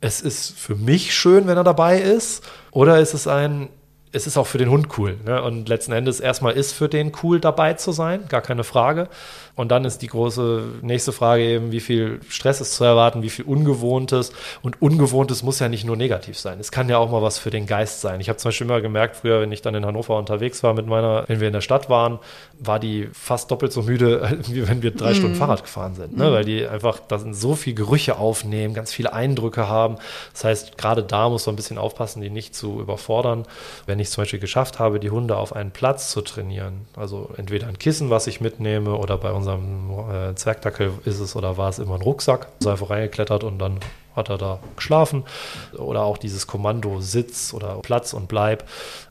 [0.01, 2.43] es ist für mich schön, wenn er dabei ist?
[2.71, 3.69] Oder ist es ein,
[4.13, 5.19] es ist auch für den Hund cool.
[5.25, 5.43] Ne?
[5.43, 9.09] Und letzten Endes erstmal ist für den cool dabei zu sein, gar keine Frage.
[9.61, 13.29] Und dann ist die große nächste Frage eben, wie viel Stress ist zu erwarten, wie
[13.29, 14.33] viel Ungewohntes.
[14.63, 16.59] Und Ungewohntes muss ja nicht nur negativ sein.
[16.61, 18.21] Es kann ja auch mal was für den Geist sein.
[18.21, 20.87] Ich habe zum Beispiel immer gemerkt, früher, wenn ich dann in Hannover unterwegs war mit
[20.87, 22.21] meiner, wenn wir in der Stadt waren,
[22.59, 25.17] war die fast doppelt so müde, wie wenn wir drei mm.
[25.17, 26.17] Stunden Fahrrad gefahren sind.
[26.17, 26.31] Ne?
[26.31, 26.33] Mm.
[26.33, 29.97] Weil die einfach, da sind so viele Gerüche aufnehmen, ganz viele Eindrücke haben.
[30.33, 33.45] Das heißt, gerade da muss man ein bisschen aufpassen, die nicht zu überfordern.
[33.85, 37.67] Wenn ich zum Beispiel geschafft habe, die Hunde auf einen Platz zu trainieren, also entweder
[37.67, 41.69] ein Kissen, was ich mitnehme, oder bei unserem unserem äh, Zwergdackel ist es oder war
[41.69, 42.49] es immer ein Rucksack.
[42.61, 43.81] Ist einfach reingeklettert und dann
[44.15, 45.25] hat er da geschlafen.
[45.77, 48.65] Oder auch dieses Kommando Sitz oder Platz und Bleib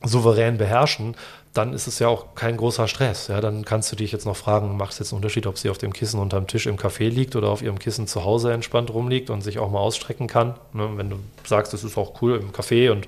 [0.03, 1.15] souverän beherrschen.
[1.53, 3.27] Dann ist es ja auch kein großer Stress.
[3.27, 5.69] Ja, dann kannst du dich jetzt noch fragen, macht es jetzt einen Unterschied, ob sie
[5.69, 8.93] auf dem Kissen unterm Tisch im Café liegt oder auf ihrem Kissen zu Hause entspannt
[8.93, 10.55] rumliegt und sich auch mal ausstrecken kann.
[10.73, 13.07] Ne, wenn du sagst, es ist auch cool im Café und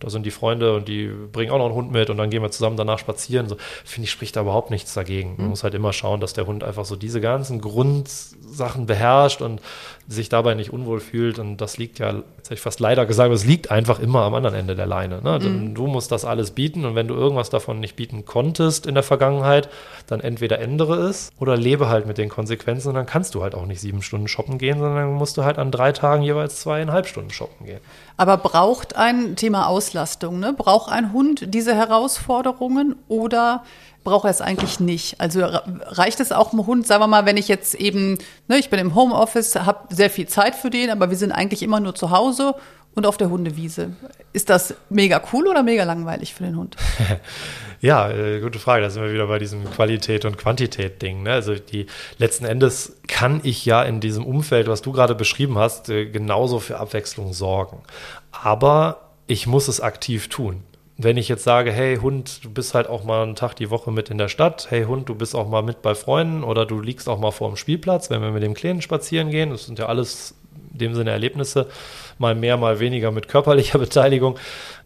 [0.00, 2.42] da sind die Freunde und die bringen auch noch einen Hund mit und dann gehen
[2.42, 3.48] wir zusammen danach spazieren.
[3.48, 5.36] So, finde ich, spricht da überhaupt nichts dagegen.
[5.36, 5.50] Man mhm.
[5.50, 9.62] muss halt immer schauen, dass der Hund einfach so diese ganzen Grundsachen beherrscht und
[10.06, 11.38] sich dabei nicht unwohl fühlt.
[11.38, 14.34] Und das liegt ja, jetzt hätte ich fast leider gesagt, es liegt einfach immer am
[14.34, 15.20] anderen Ende der Leine.
[15.20, 15.40] Ne?
[15.40, 15.74] Mhm.
[15.74, 19.02] Du musst das alles bieten und wenn du irgendwas davon nicht bieten konntest in der
[19.02, 19.68] Vergangenheit,
[20.06, 23.56] dann entweder ändere es oder lebe halt mit den Konsequenzen und dann kannst du halt
[23.56, 26.60] auch nicht sieben Stunden shoppen gehen, sondern dann musst du halt an drei Tagen jeweils
[26.60, 27.80] zweieinhalb Stunden shoppen gehen.
[28.16, 30.52] Aber braucht ein Thema Auslastung, ne?
[30.56, 33.64] braucht ein Hund diese Herausforderungen oder
[34.06, 35.20] braucht er es eigentlich nicht.
[35.20, 38.70] Also reicht es auch einem Hund, sagen wir mal, wenn ich jetzt eben, ne, ich
[38.70, 41.94] bin im Homeoffice, habe sehr viel Zeit für den, aber wir sind eigentlich immer nur
[41.96, 42.54] zu Hause
[42.94, 43.96] und auf der Hundewiese.
[44.32, 46.76] Ist das mega cool oder mega langweilig für den Hund?
[47.80, 48.82] ja, äh, gute Frage.
[48.82, 51.24] Da sind wir wieder bei diesem Qualität- und Quantität-Ding.
[51.24, 51.32] Ne?
[51.32, 51.86] Also die
[52.18, 56.60] letzten Endes kann ich ja in diesem Umfeld, was du gerade beschrieben hast, äh, genauso
[56.60, 57.82] für Abwechslung sorgen.
[58.30, 60.62] Aber ich muss es aktiv tun
[60.98, 63.92] wenn ich jetzt sage, hey Hund, du bist halt auch mal einen Tag die Woche
[63.92, 66.80] mit in der Stadt, hey Hund, du bist auch mal mit bei Freunden oder du
[66.80, 69.78] liegst auch mal vor dem Spielplatz, wenn wir mit dem Kleinen spazieren gehen, das sind
[69.78, 70.34] ja alles
[70.72, 71.68] in dem Sinne Erlebnisse,
[72.18, 74.38] mal mehr, mal weniger mit körperlicher Beteiligung,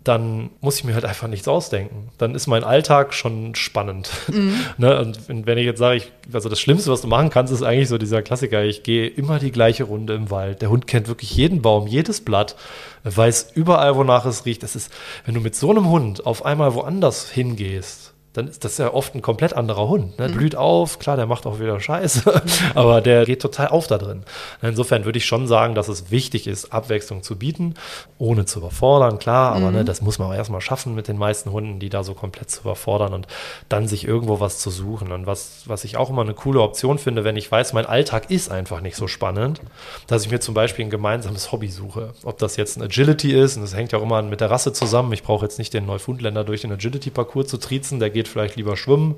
[0.04, 2.08] dann muss ich mir halt einfach nichts ausdenken.
[2.16, 4.10] Dann ist mein Alltag schon spannend.
[4.28, 4.54] Mhm.
[4.78, 4.98] ne?
[4.98, 7.88] Und wenn ich jetzt sage, ich, also das Schlimmste, was du machen kannst, ist eigentlich
[7.88, 10.62] so dieser Klassiker, ich gehe immer die gleiche Runde im Wald.
[10.62, 12.56] Der Hund kennt wirklich jeden Baum, jedes Blatt,
[13.04, 14.62] weiß überall, wonach es riecht.
[14.62, 14.90] Das ist,
[15.26, 19.14] wenn du mit so einem Hund auf einmal woanders hingehst, dann ist das ja oft
[19.14, 20.18] ein komplett anderer Hund.
[20.18, 20.28] Ne?
[20.28, 20.34] Mhm.
[20.34, 22.42] Blüht auf, klar, der macht auch wieder Scheiße,
[22.74, 24.22] aber der geht total auf da drin.
[24.62, 27.74] Insofern würde ich schon sagen, dass es wichtig ist, Abwechslung zu bieten,
[28.18, 29.76] ohne zu überfordern, klar, aber ne, mhm.
[29.78, 32.50] ne, das muss man auch erstmal schaffen mit den meisten Hunden, die da so komplett
[32.50, 33.26] zu überfordern und
[33.68, 35.10] dann sich irgendwo was zu suchen.
[35.10, 38.30] Und was, was ich auch immer eine coole Option finde, wenn ich weiß, mein Alltag
[38.30, 39.60] ist einfach nicht so spannend,
[40.06, 42.12] dass ich mir zum Beispiel ein gemeinsames Hobby suche.
[42.22, 44.72] Ob das jetzt ein Agility ist, und das hängt ja auch immer mit der Rasse
[44.72, 45.12] zusammen.
[45.12, 48.56] Ich brauche jetzt nicht den Neufundländer durch den Agility-Parcours zu triezen, der geht geht vielleicht
[48.56, 49.14] lieber schwimmen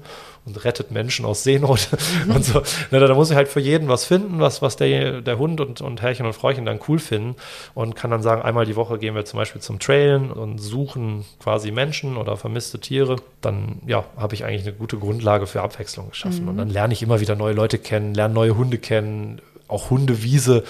[0.47, 1.89] und rettet Menschen aus Seenot
[2.29, 2.63] und so.
[2.93, 5.81] Na, da muss ich halt für jeden was finden, was, was der, der Hund und,
[5.81, 7.35] und Herrchen und Fräuchen dann cool finden
[7.75, 11.25] und kann dann sagen, einmal die Woche gehen wir zum Beispiel zum Trailen und suchen
[11.43, 13.17] quasi Menschen oder vermisste Tiere.
[13.41, 16.43] Dann, ja, habe ich eigentlich eine gute Grundlage für Abwechslung geschaffen.
[16.43, 16.49] Mhm.
[16.51, 19.41] Und dann lerne ich immer wieder neue Leute kennen, lerne neue Hunde kennen.
[19.67, 20.63] Auch Hundewiese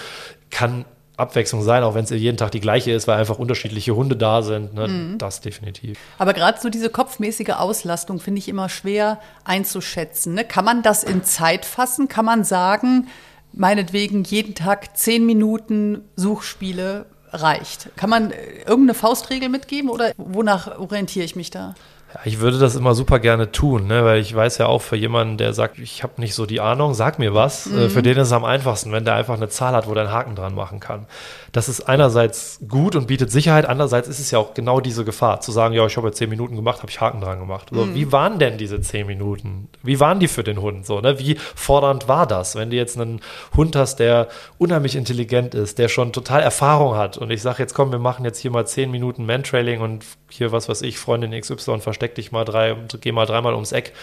[0.49, 4.15] kann Abwechslung sein, auch wenn es jeden Tag die gleiche ist, weil einfach unterschiedliche Hunde
[4.15, 4.73] da sind.
[4.73, 4.87] Ne?
[4.87, 5.17] Mhm.
[5.19, 5.97] Das definitiv.
[6.17, 10.33] Aber gerade so diese kopfmäßige Auslastung finde ich immer schwer einzuschätzen.
[10.33, 10.43] Ne?
[10.43, 12.07] Kann man das in Zeit fassen?
[12.07, 13.07] Kann man sagen,
[13.51, 17.89] meinetwegen jeden Tag zehn Minuten Suchspiele reicht?
[17.95, 21.75] Kann man äh, irgendeine Faustregel mitgeben oder wonach orientiere ich mich da?
[22.13, 24.05] Ja, ich würde das immer super gerne tun, ne?
[24.05, 26.93] weil ich weiß ja auch für jemanden, der sagt, ich habe nicht so die Ahnung,
[26.93, 27.65] sag mir was.
[27.67, 27.89] Äh, mhm.
[27.89, 30.13] für den ist es am einfachsten, wenn der einfach eine Zahl hat, wo der einen
[30.13, 31.07] Haken dran machen kann.
[31.53, 35.39] Das ist einerseits gut und bietet Sicherheit, andererseits ist es ja auch genau diese Gefahr,
[35.39, 37.69] zu sagen, ja, ich habe jetzt zehn Minuten gemacht, habe ich Haken dran gemacht.
[37.71, 37.93] So, mhm.
[37.93, 39.69] Wie waren denn diese zehn Minuten?
[39.83, 40.87] Wie waren die für den Hund?
[40.87, 41.19] So, ne?
[41.19, 43.21] Wie fordernd war das, wenn du jetzt einen
[43.55, 47.75] Hund hast, der unheimlich intelligent ist, der schon total Erfahrung hat und ich sage jetzt,
[47.75, 51.39] komm, wir machen jetzt hier mal zehn Minuten Mantrailing und hier, was weiß ich, Freundin
[51.39, 53.93] XY versteck dich mal drei, geh mal dreimal ums Eck,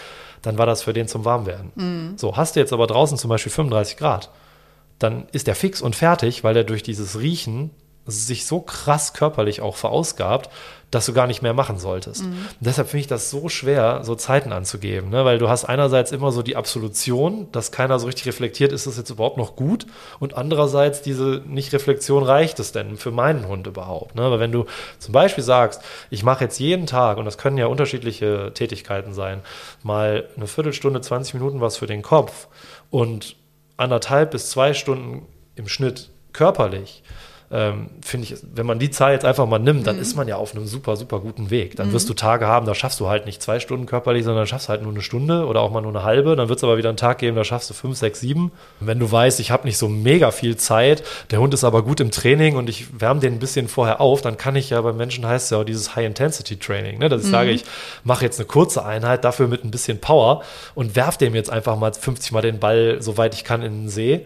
[0.41, 1.71] dann war das für den zum Warmwerden.
[1.75, 2.13] Mhm.
[2.17, 4.29] So, hast du jetzt aber draußen zum Beispiel 35 Grad,
[5.03, 7.71] dann ist der fix und fertig, weil er durch dieses Riechen
[8.05, 10.49] sich so krass körperlich auch verausgabt,
[10.89, 12.25] dass du gar nicht mehr machen solltest.
[12.25, 12.45] Mhm.
[12.59, 15.23] deshalb finde ich das so schwer, so Zeiten anzugeben, ne?
[15.23, 18.97] weil du hast einerseits immer so die Absolution, dass keiner so richtig reflektiert, ist das
[18.97, 19.85] jetzt überhaupt noch gut?
[20.19, 24.15] Und andererseits diese Nicht-Reflexion, reicht es denn für meinen Hund überhaupt?
[24.15, 24.29] Ne?
[24.29, 24.65] Weil wenn du
[24.99, 29.41] zum Beispiel sagst, ich mache jetzt jeden Tag, und das können ja unterschiedliche Tätigkeiten sein,
[29.83, 32.47] mal eine Viertelstunde, 20 Minuten was für den Kopf
[32.89, 33.37] und
[33.81, 37.03] anderthalb bis zwei Stunden im Schnitt körperlich,
[37.53, 40.01] ähm, finde ich, wenn man die Zeit einfach mal nimmt, dann mhm.
[40.01, 41.75] ist man ja auf einem super, super guten Weg.
[41.75, 41.93] Dann mhm.
[41.93, 44.81] wirst du Tage haben, da schaffst du halt nicht zwei Stunden körperlich, sondern schaffst halt
[44.83, 46.37] nur eine Stunde oder auch mal nur eine halbe.
[46.37, 48.51] Dann wird es aber wieder einen Tag geben, da schaffst du fünf, sechs, sieben.
[48.79, 51.83] Und wenn du weißt, ich habe nicht so mega viel Zeit, der Hund ist aber
[51.83, 54.79] gut im Training und ich wärme den ein bisschen vorher auf, dann kann ich ja
[54.79, 57.09] bei Menschen heißt es ja auch dieses High-Intensity-Training, ne?
[57.09, 57.31] dass ich mhm.
[57.31, 57.65] sage, ich
[58.05, 61.75] mache jetzt eine kurze Einheit, dafür mit ein bisschen Power und werf dem jetzt einfach
[61.75, 64.25] mal 50 Mal den Ball, soweit ich kann, in den See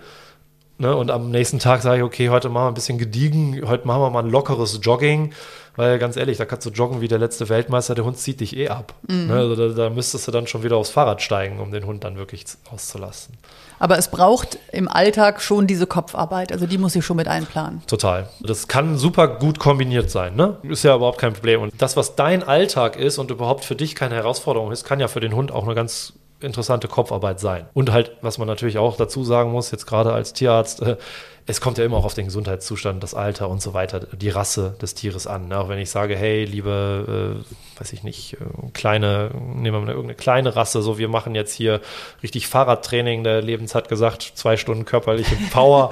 [0.78, 3.88] Ne, und am nächsten Tag sage ich, okay, heute machen wir ein bisschen gediegen, heute
[3.88, 5.32] machen wir mal ein lockeres Jogging,
[5.78, 8.58] weil ganz ehrlich, da kannst du joggen wie der letzte Weltmeister, der Hund zieht dich
[8.58, 8.94] eh ab.
[9.08, 9.28] Mhm.
[9.28, 12.04] Ne, also da, da, müsstest du dann schon wieder aufs Fahrrad steigen, um den Hund
[12.04, 13.38] dann wirklich auszulassen.
[13.80, 17.82] Aber es braucht im Alltag schon diese Kopfarbeit, also die muss ich schon mit einplanen.
[17.88, 18.30] Total.
[18.42, 20.58] Das kann super gut kombiniert sein, ne?
[20.64, 21.62] Ist ja überhaupt kein Problem.
[21.62, 25.08] Und das, was dein Alltag ist und überhaupt für dich keine Herausforderung ist, kann ja
[25.08, 27.66] für den Hund auch eine ganz interessante Kopfarbeit sein.
[27.74, 30.98] Und halt, was man natürlich auch dazu sagen muss, jetzt gerade als Tierarzt, äh,
[31.48, 34.76] es kommt ja immer auch auf den Gesundheitszustand, das Alter und so weiter, die Rasse
[34.82, 35.54] des Tieres an.
[35.54, 39.90] Auch wenn ich sage, hey, liebe, äh, weiß ich nicht, äh, kleine, nehmen wir mal
[39.90, 41.82] irgendeine kleine Rasse, so wir machen jetzt hier
[42.24, 45.92] richtig Fahrradtraining, der Lebens hat gesagt, zwei Stunden körperliche Power,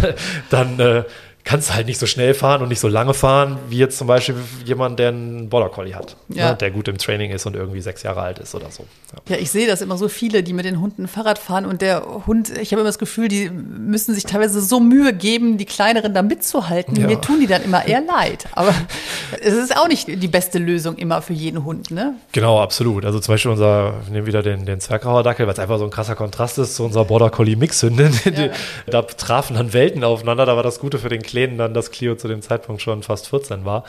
[0.50, 1.04] dann äh,
[1.50, 4.36] kannst halt nicht so schnell fahren und nicht so lange fahren, wie jetzt zum Beispiel
[4.64, 6.50] jemand, der einen Border Collie hat, ja.
[6.50, 8.84] ne, der gut im Training ist und irgendwie sechs Jahre alt ist oder so.
[9.12, 11.82] Ja, ja ich sehe das immer so viele, die mit den Hunden Fahrrad fahren und
[11.82, 15.64] der Hund, ich habe immer das Gefühl, die müssen sich teilweise so Mühe geben, die
[15.64, 16.94] Kleineren da mitzuhalten.
[16.94, 17.08] Ja.
[17.08, 18.46] Mir tun die dann immer eher leid.
[18.52, 18.72] Aber
[19.40, 22.14] es ist auch nicht die beste Lösung immer für jeden Hund, ne?
[22.30, 23.04] Genau, absolut.
[23.04, 25.84] Also zum Beispiel unser, wir nehmen wieder den, den Zwergrauer Dackel, weil es einfach so
[25.84, 28.12] ein krasser Kontrast ist zu unserer Border Collie Mixhündin.
[28.30, 28.50] Ja.
[28.86, 32.16] Da trafen dann Welten aufeinander, da war das Gute für den Kleinen dann, dass Clio
[32.16, 33.84] zu dem Zeitpunkt schon fast 14 war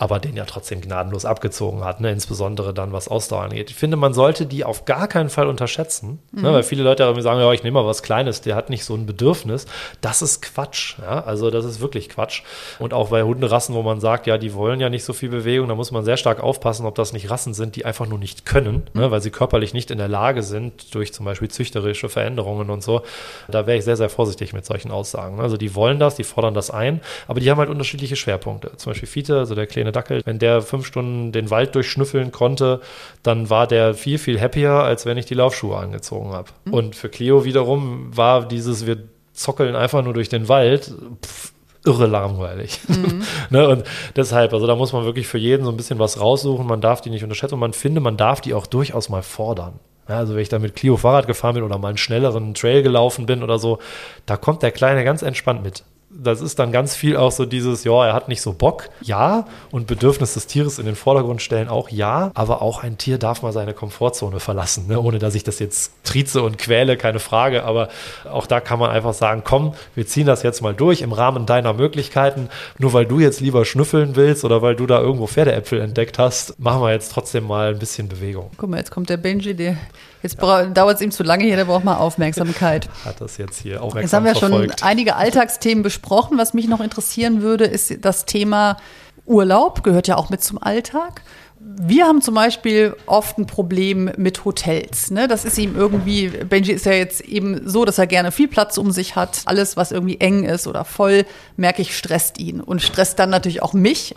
[0.00, 2.10] aber den ja trotzdem gnadenlos abgezogen hat, ne?
[2.10, 3.68] insbesondere dann, was Ausdauer angeht.
[3.68, 6.40] Ich finde, man sollte die auf gar keinen Fall unterschätzen, ne?
[6.40, 6.42] mhm.
[6.42, 6.52] ne?
[6.54, 8.94] weil viele Leute irgendwie sagen, ja, ich nehme mal was Kleines, der hat nicht so
[8.94, 9.66] ein Bedürfnis.
[10.00, 11.22] Das ist Quatsch, ja?
[11.22, 12.44] also das ist wirklich Quatsch.
[12.78, 15.68] Und auch bei Hunderassen, wo man sagt, ja, die wollen ja nicht so viel Bewegung,
[15.68, 18.46] da muss man sehr stark aufpassen, ob das nicht Rassen sind, die einfach nur nicht
[18.46, 18.90] können, ne?
[18.94, 19.00] mhm.
[19.02, 19.10] ne?
[19.10, 23.02] weil sie körperlich nicht in der Lage sind, durch zum Beispiel züchterische Veränderungen und so.
[23.48, 25.40] Da wäre ich sehr, sehr vorsichtig mit solchen Aussagen.
[25.40, 28.72] Also die wollen das, die fordern das ein, aber die haben halt unterschiedliche Schwerpunkte.
[28.78, 32.32] Zum Beispiel Fiete, also der kleine kleine Dackel, wenn der fünf Stunden den Wald durchschnüffeln
[32.32, 32.80] konnte,
[33.22, 36.50] dann war der viel, viel happier, als wenn ich die Laufschuhe angezogen habe.
[36.64, 36.74] Mhm.
[36.74, 38.98] Und für Cleo wiederum war dieses, wir
[39.32, 40.92] zockeln einfach nur durch den Wald,
[41.24, 41.52] pff,
[41.84, 42.80] irre langweilig.
[42.88, 43.22] Mhm.
[43.50, 43.68] ne?
[43.68, 43.84] Und
[44.16, 46.66] deshalb, also da muss man wirklich für jeden so ein bisschen was raussuchen.
[46.66, 49.80] Man darf die nicht unterschätzen und man finde, man darf die auch durchaus mal fordern.
[50.08, 52.82] Ja, also wenn ich da mit Clio Fahrrad gefahren bin oder mal einen schnelleren Trail
[52.82, 53.78] gelaufen bin oder so,
[54.26, 57.84] da kommt der Kleine ganz entspannt mit das ist dann ganz viel auch so dieses,
[57.84, 61.68] ja, er hat nicht so Bock, ja, und Bedürfnis des Tieres in den Vordergrund stellen
[61.68, 65.00] auch ja, aber auch ein Tier darf mal seine Komfortzone verlassen, ne?
[65.00, 67.88] ohne dass ich das jetzt trieze und quäle, keine Frage, aber
[68.30, 71.46] auch da kann man einfach sagen, komm, wir ziehen das jetzt mal durch im Rahmen
[71.46, 75.80] deiner Möglichkeiten, nur weil du jetzt lieber schnüffeln willst oder weil du da irgendwo Pferdeäpfel
[75.80, 78.50] entdeckt hast, machen wir jetzt trotzdem mal ein bisschen Bewegung.
[78.56, 79.76] Guck mal, jetzt kommt der Benji, der
[80.22, 80.66] Jetzt ja.
[80.66, 82.88] dauert es ihm zu lange hier, der braucht mal Aufmerksamkeit.
[83.04, 84.80] Hat das jetzt hier aufmerksam Jetzt haben wir verfolgt.
[84.80, 86.36] schon einige Alltagsthemen besprochen.
[86.36, 88.76] Was mich noch interessieren würde, ist das Thema
[89.24, 91.22] Urlaub, gehört ja auch mit zum Alltag
[91.62, 95.10] wir haben zum Beispiel oft ein Problem mit Hotels.
[95.10, 95.28] Ne?
[95.28, 98.78] Das ist ihm irgendwie, Benji ist ja jetzt eben so, dass er gerne viel Platz
[98.78, 99.42] um sich hat.
[99.44, 101.26] Alles, was irgendwie eng ist oder voll,
[101.58, 104.14] merke ich, stresst ihn und stresst dann natürlich auch mich.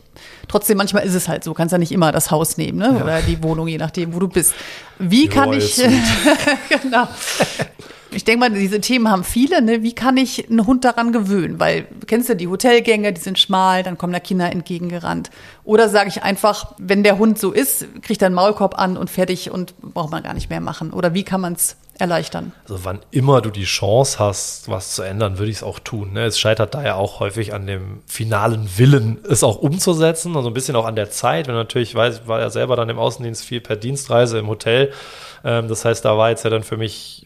[0.48, 3.02] Trotzdem, manchmal ist es halt so, kannst ja nicht immer das Haus nehmen ne?
[3.04, 4.54] Oder die Wohnung, je nachdem, wo du bist.
[5.00, 5.76] Wie kann ich,
[6.70, 7.08] genau,
[8.14, 9.62] ich denke mal, diese Themen haben viele.
[9.62, 9.84] Ne?
[9.84, 11.60] Wie kann ich einen Hund daran gewöhnen?
[11.60, 15.30] Weil, kennst du die Hotelgänge, die sind schmal, dann kommen da Kinder entgegengerannt.
[15.64, 19.10] Oder sage ich einfach, wenn der Hund so ist, kriegt er einen Maulkorb an und
[19.10, 20.92] fertig und braucht man gar nicht mehr machen.
[20.92, 22.52] Oder wie kann man es erleichtern?
[22.64, 26.14] Also wann immer du die Chance hast, was zu ändern, würde ich es auch tun.
[26.14, 26.26] Ne?
[26.26, 30.36] Es scheitert da ja auch häufig an dem finalen Willen, es auch umzusetzen.
[30.36, 31.48] Also ein bisschen auch an der Zeit.
[31.48, 34.92] Wenn natürlich weiß, war ja selber dann im Außendienst viel per Dienstreise im Hotel.
[35.44, 37.26] Ähm, das heißt, da war jetzt ja dann für mich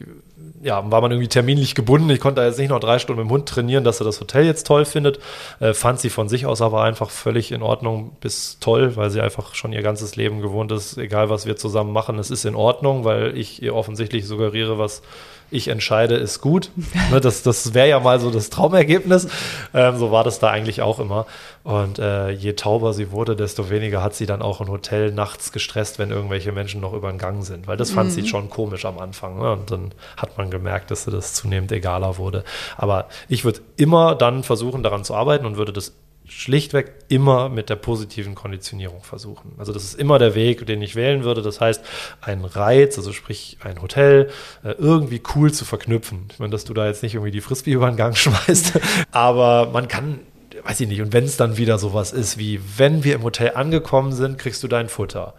[0.62, 2.10] ja, war man irgendwie terminlich gebunden.
[2.10, 4.20] Ich konnte da jetzt nicht noch drei Stunden mit dem Hund trainieren, dass er das
[4.20, 5.20] Hotel jetzt toll findet.
[5.60, 9.22] Äh, fand sie von sich aus aber einfach völlig in Ordnung bis toll, weil sie
[9.22, 12.56] einfach schon ihr ganzes Leben gewohnt ist, egal was wir zusammen machen, es ist in
[12.56, 15.02] Ordnung, weil ich ihr offensichtlich suggeriere, was
[15.50, 16.72] ich entscheide, ist gut.
[17.12, 19.30] Ne, das das wäre ja mal so das Traumergebnis.
[19.74, 21.26] Ähm, so war das da eigentlich auch immer.
[21.64, 25.54] Und äh, je tauber sie wurde, desto weniger hat sie dann auch im Hotel nachts
[25.54, 27.68] gestresst, wenn irgendwelche Menschen noch über den Gang sind.
[27.68, 28.14] Weil das fand mhm.
[28.14, 29.40] sie schon komisch am Anfang.
[29.40, 29.52] Ne?
[29.54, 32.44] Und dann hat man gemerkt, dass das zunehmend egaler wurde.
[32.76, 35.94] Aber ich würde immer dann versuchen, daran zu arbeiten und würde das
[36.30, 39.54] schlichtweg immer mit der positiven Konditionierung versuchen.
[39.58, 41.42] Also das ist immer der Weg, den ich wählen würde.
[41.42, 41.82] Das heißt,
[42.22, 44.30] ein Reiz, also sprich ein Hotel,
[44.64, 46.28] äh, irgendwie cool zu verknüpfen.
[46.32, 48.80] Ich meine, dass du da jetzt nicht irgendwie die Frisbee über den Gang schmeißt,
[49.12, 50.20] aber man kann
[50.64, 53.52] weiß ich nicht, und wenn es dann wieder sowas ist wie, wenn wir im Hotel
[53.56, 55.34] angekommen sind, kriegst du dein Futter.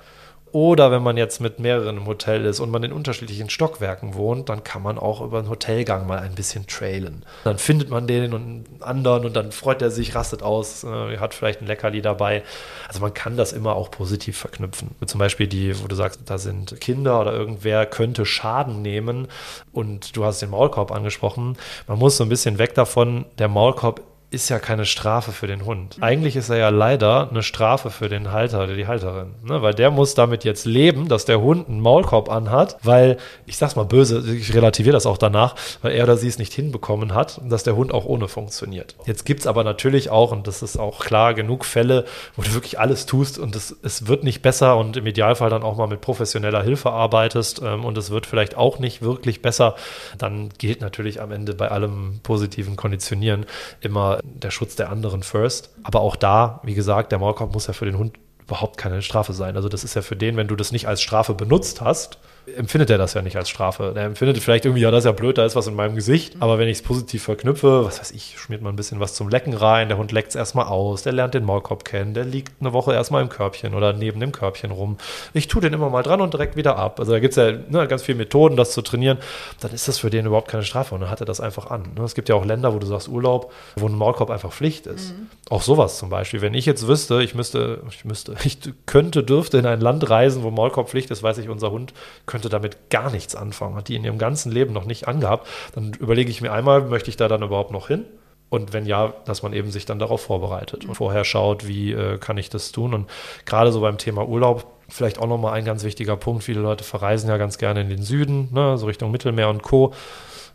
[0.53, 4.49] Oder wenn man jetzt mit mehreren im Hotel ist und man in unterschiedlichen Stockwerken wohnt,
[4.49, 7.25] dann kann man auch über den Hotelgang mal ein bisschen trailen.
[7.45, 11.19] Dann findet man den und einen anderen und dann freut er sich, rastet aus, äh,
[11.19, 12.43] hat vielleicht ein Leckerli dabei.
[12.87, 14.91] Also man kann das immer auch positiv verknüpfen.
[15.07, 19.29] Zum Beispiel die, wo du sagst, da sind Kinder oder irgendwer könnte Schaden nehmen
[19.73, 21.57] und du hast den Maulkorb angesprochen.
[21.87, 25.65] Man muss so ein bisschen weg davon, der Maulkorb ist ja keine Strafe für den
[25.65, 25.97] Hund.
[25.97, 26.03] Mhm.
[26.03, 29.35] Eigentlich ist er ja leider eine Strafe für den Halter oder die Halterin.
[29.43, 29.63] Ne?
[29.63, 33.17] Weil der muss damit jetzt leben, dass der Hund einen Maulkorb anhat, weil,
[33.47, 36.53] ich sag's mal böse, ich relativiere das auch danach, weil er oder sie es nicht
[36.53, 38.97] hinbekommen hat, dass der Hund auch ohne funktioniert.
[39.07, 42.05] Jetzt gibt's aber natürlich auch, und das ist auch klar, genug Fälle,
[42.37, 45.63] wo du wirklich alles tust und es, es wird nicht besser und im Idealfall dann
[45.63, 49.75] auch mal mit professioneller Hilfe arbeitest ähm, und es wird vielleicht auch nicht wirklich besser.
[50.19, 53.47] Dann gilt natürlich am Ende bei allem positiven Konditionieren
[53.81, 55.71] immer der Schutz der anderen first.
[55.83, 59.33] Aber auch da, wie gesagt, der Maulkorb muss ja für den Hund überhaupt keine Strafe
[59.33, 59.57] sein.
[59.57, 62.19] Also das ist ja für den, wenn du das nicht als Strafe benutzt hast,
[62.57, 63.93] empfindet er das ja nicht als Strafe.
[63.95, 66.37] Er empfindet vielleicht irgendwie, ja, das ist ja blöd, da ist was in meinem Gesicht.
[66.41, 69.29] Aber wenn ich es positiv verknüpfe, was weiß ich, schmiert man ein bisschen was zum
[69.29, 72.53] Lecken rein, der Hund leckt es erstmal aus, der lernt den Maulkorb kennen, der liegt
[72.61, 74.99] eine Woche erstmal im Körbchen oder neben dem Körbchen rum.
[75.35, 77.01] Ich tue den immer mal dran und direkt wieder ab.
[77.01, 79.19] Also da gibt es ja ne, ganz viele Methoden, das zu trainieren.
[79.61, 81.83] Dann ist das für den überhaupt keine Strafe und dann hat er das einfach an.
[81.97, 82.05] Ne?
[82.05, 85.15] Es gibt ja auch Länder, wo du sagst Urlaub, wo ein Maulkorb einfach Pflicht ist.
[85.15, 85.27] Mhm.
[85.51, 86.41] Auch sowas zum Beispiel.
[86.41, 90.43] Wenn ich jetzt wüsste, ich müsste, ich müsste, ich könnte, dürfte in ein Land reisen,
[90.43, 91.93] wo Maulkorb Pflicht ist, weiß ich, unser Hund
[92.27, 95.47] könnte damit gar nicht nichts anfangen, hat die in ihrem ganzen Leben noch nicht angehabt,
[95.75, 98.05] dann überlege ich mir einmal, möchte ich da dann überhaupt noch hin?
[98.49, 102.17] Und wenn ja, dass man eben sich dann darauf vorbereitet und vorher schaut, wie äh,
[102.17, 102.95] kann ich das tun.
[102.95, 103.11] Und
[103.45, 106.45] gerade so beim Thema Urlaub, vielleicht auch nochmal ein ganz wichtiger Punkt.
[106.45, 109.93] Viele Leute verreisen ja ganz gerne in den Süden, ne, so Richtung Mittelmeer und Co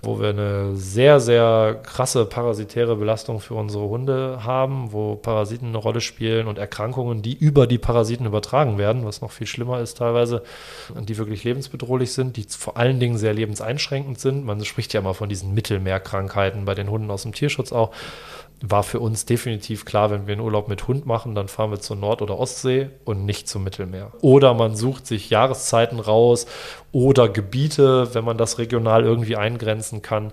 [0.04, 5.78] wo wir eine sehr, sehr krasse parasitäre Belastung für unsere Hunde haben, wo Parasiten eine
[5.78, 9.98] Rolle spielen und Erkrankungen, die über die Parasiten übertragen werden, was noch viel schlimmer ist
[9.98, 10.44] teilweise,
[10.94, 14.46] die wirklich lebensbedrohlich sind, die vor allen Dingen sehr lebenseinschränkend sind.
[14.46, 17.92] Man spricht ja immer von diesen Mittelmeerkrankheiten bei den Hunden aus dem Tierschutz auch
[18.66, 21.82] war für uns definitiv klar, wenn wir einen Urlaub mit Hund machen, dann fahren wir
[21.82, 24.14] zur Nord- oder Ostsee und nicht zum Mittelmeer.
[24.22, 26.46] Oder man sucht sich Jahreszeiten raus
[26.94, 30.32] oder Gebiete, wenn man das regional irgendwie eingrenzen kann,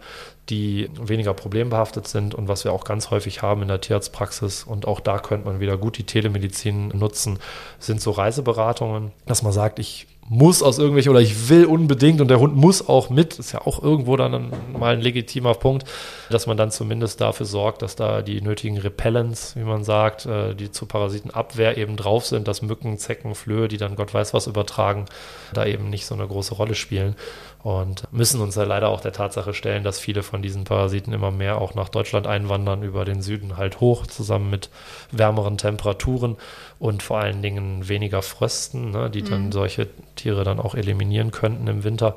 [0.48, 4.86] die weniger problembehaftet sind und was wir auch ganz häufig haben in der Tierarztpraxis und
[4.86, 7.40] auch da könnte man wieder gut die Telemedizin nutzen,
[7.80, 12.28] sind so Reiseberatungen, dass man sagt, ich muss aus irgendwelchen oder ich will unbedingt und
[12.28, 15.84] der Hund muss auch mit, ist ja auch irgendwo dann mal ein legitimer Punkt,
[16.30, 20.54] dass man dann zumindest dafür sorgt, dass da die nötigen Repellents, wie man sagt, äh,
[20.54, 24.46] die zur Parasitenabwehr eben drauf sind, dass Mücken, Zecken, Flöhe, die dann Gott weiß was
[24.46, 25.06] übertragen,
[25.52, 27.16] da eben nicht so eine große Rolle spielen
[27.62, 31.30] und müssen uns ja leider auch der Tatsache stellen, dass viele von diesen Parasiten immer
[31.30, 34.70] mehr auch nach Deutschland einwandern, über den Süden halt hoch, zusammen mit
[35.10, 36.36] wärmeren Temperaturen
[36.78, 39.52] und vor allen Dingen weniger Frösten, ne, die dann mhm.
[39.52, 42.16] solche Tiere dann auch eliminieren könnten im Winter.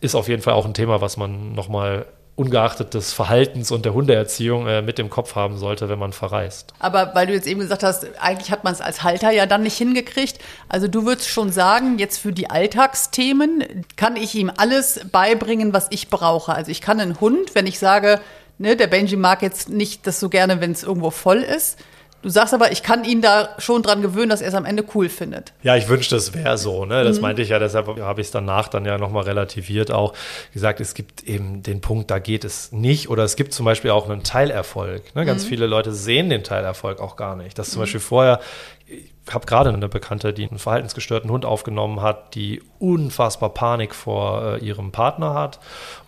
[0.00, 2.06] Ist auf jeden Fall auch ein Thema, was man nochmal
[2.36, 6.74] ungeachtet des Verhaltens und der Hundeerziehung äh, mit im Kopf haben sollte, wenn man verreist.
[6.80, 9.62] Aber weil du jetzt eben gesagt hast, eigentlich hat man es als Halter ja dann
[9.62, 10.38] nicht hingekriegt.
[10.68, 15.86] Also du würdest schon sagen, jetzt für die Alltagsthemen kann ich ihm alles beibringen, was
[15.90, 16.54] ich brauche.
[16.54, 18.20] Also ich kann einen Hund, wenn ich sage,
[18.58, 21.78] ne, der Benji mag jetzt nicht das so gerne, wenn es irgendwo voll ist,
[22.24, 24.82] Du sagst aber, ich kann ihn da schon dran gewöhnen, dass er es am Ende
[24.94, 25.52] cool findet.
[25.62, 26.86] Ja, ich wünschte, es wäre so.
[26.86, 27.04] Ne?
[27.04, 27.22] Das mhm.
[27.22, 30.14] meinte ich ja, deshalb habe ich es danach dann ja nochmal relativiert auch.
[30.54, 33.10] Gesagt, es gibt eben den Punkt, da geht es nicht.
[33.10, 35.14] Oder es gibt zum Beispiel auch einen Teilerfolg.
[35.14, 35.26] Ne?
[35.26, 35.48] Ganz mhm.
[35.48, 37.58] viele Leute sehen den Teilerfolg auch gar nicht.
[37.58, 37.82] Dass zum mhm.
[37.82, 38.40] Beispiel vorher
[39.30, 44.58] habe gerade eine Bekannte, die einen verhaltensgestörten Hund aufgenommen hat, die unfassbar Panik vor äh,
[44.58, 45.58] ihrem Partner hat.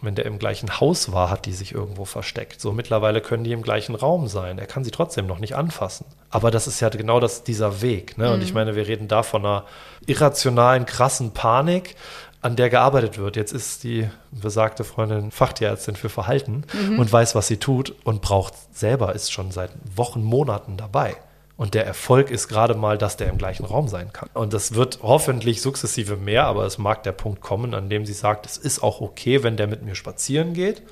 [0.00, 2.60] Und wenn der im gleichen Haus war, hat die sich irgendwo versteckt.
[2.60, 4.58] So mittlerweile können die im gleichen Raum sein.
[4.58, 6.04] Er kann sie trotzdem noch nicht anfassen.
[6.28, 8.18] Aber das ist ja genau das, dieser Weg.
[8.18, 8.26] Ne?
[8.26, 8.34] Mhm.
[8.34, 9.64] Und ich meine, wir reden da von einer
[10.04, 11.96] irrationalen, krassen Panik
[12.42, 13.36] an der gearbeitet wird.
[13.36, 16.98] Jetzt ist die besagte Freundin Fachtierärztin für Verhalten mhm.
[16.98, 21.16] und weiß, was sie tut und braucht selber, ist schon seit Wochen, Monaten dabei.
[21.56, 24.28] Und der Erfolg ist gerade mal, dass der im gleichen Raum sein kann.
[24.34, 28.12] Und das wird hoffentlich sukzessive mehr, aber es mag der Punkt kommen, an dem sie
[28.12, 30.82] sagt, es ist auch okay, wenn der mit mir spazieren geht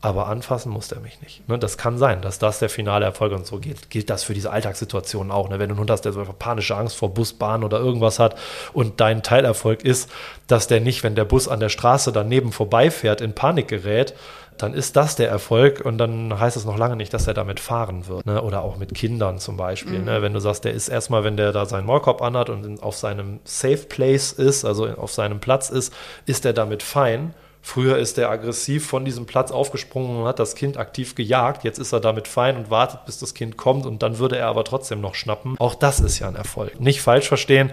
[0.00, 1.48] aber anfassen muss der mich nicht.
[1.48, 3.90] Ne, das kann sein, dass das der finale Erfolg und so geht.
[3.90, 5.48] Gilt das für diese Alltagssituationen auch.
[5.48, 5.58] Ne?
[5.58, 8.36] Wenn du einen Hund hast, der so panische Angst vor Bus, Bahn oder irgendwas hat
[8.72, 10.10] und dein Teilerfolg ist,
[10.46, 14.14] dass der nicht, wenn der Bus an der Straße daneben vorbeifährt, in Panik gerät,
[14.58, 17.60] dann ist das der Erfolg und dann heißt es noch lange nicht, dass er damit
[17.60, 18.26] fahren wird.
[18.26, 18.42] Ne?
[18.42, 19.94] Oder auch mit Kindern zum Beispiel.
[19.94, 19.98] Ne?
[19.98, 20.04] Mhm.
[20.04, 20.22] Ne?
[20.22, 23.40] Wenn du sagst, der ist erstmal, wenn der da seinen Maulkorb anhat und auf seinem
[23.44, 25.92] Safe Place ist, also auf seinem Platz ist,
[26.26, 27.34] ist er damit fein
[27.66, 31.64] Früher ist er aggressiv von diesem Platz aufgesprungen und hat das Kind aktiv gejagt.
[31.64, 34.46] Jetzt ist er damit fein und wartet, bis das Kind kommt und dann würde er
[34.46, 35.56] aber trotzdem noch schnappen.
[35.58, 36.80] Auch das ist ja ein Erfolg.
[36.80, 37.72] Nicht falsch verstehen.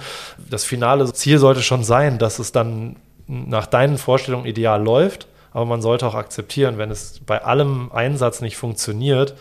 [0.50, 2.96] Das finale Ziel sollte schon sein, dass es dann
[3.28, 5.28] nach deinen Vorstellungen ideal läuft.
[5.54, 9.36] Aber man sollte auch akzeptieren, wenn es bei allem Einsatz nicht funktioniert,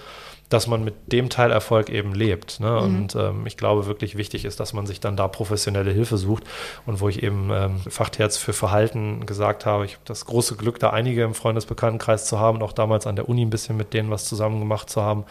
[0.53, 2.61] dass man mit dem Teilerfolg eben lebt.
[2.61, 2.71] Ne?
[2.71, 2.77] Mhm.
[2.79, 6.45] Und ähm, ich glaube, wirklich wichtig ist, dass man sich dann da professionelle Hilfe sucht.
[6.85, 10.79] Und wo ich eben ähm, Fachterz für Verhalten gesagt habe, ich habe das große Glück,
[10.79, 14.11] da einige im Freundesbekanntenkreis zu haben, auch damals an der Uni ein bisschen mit denen
[14.11, 15.25] was zusammen gemacht zu haben.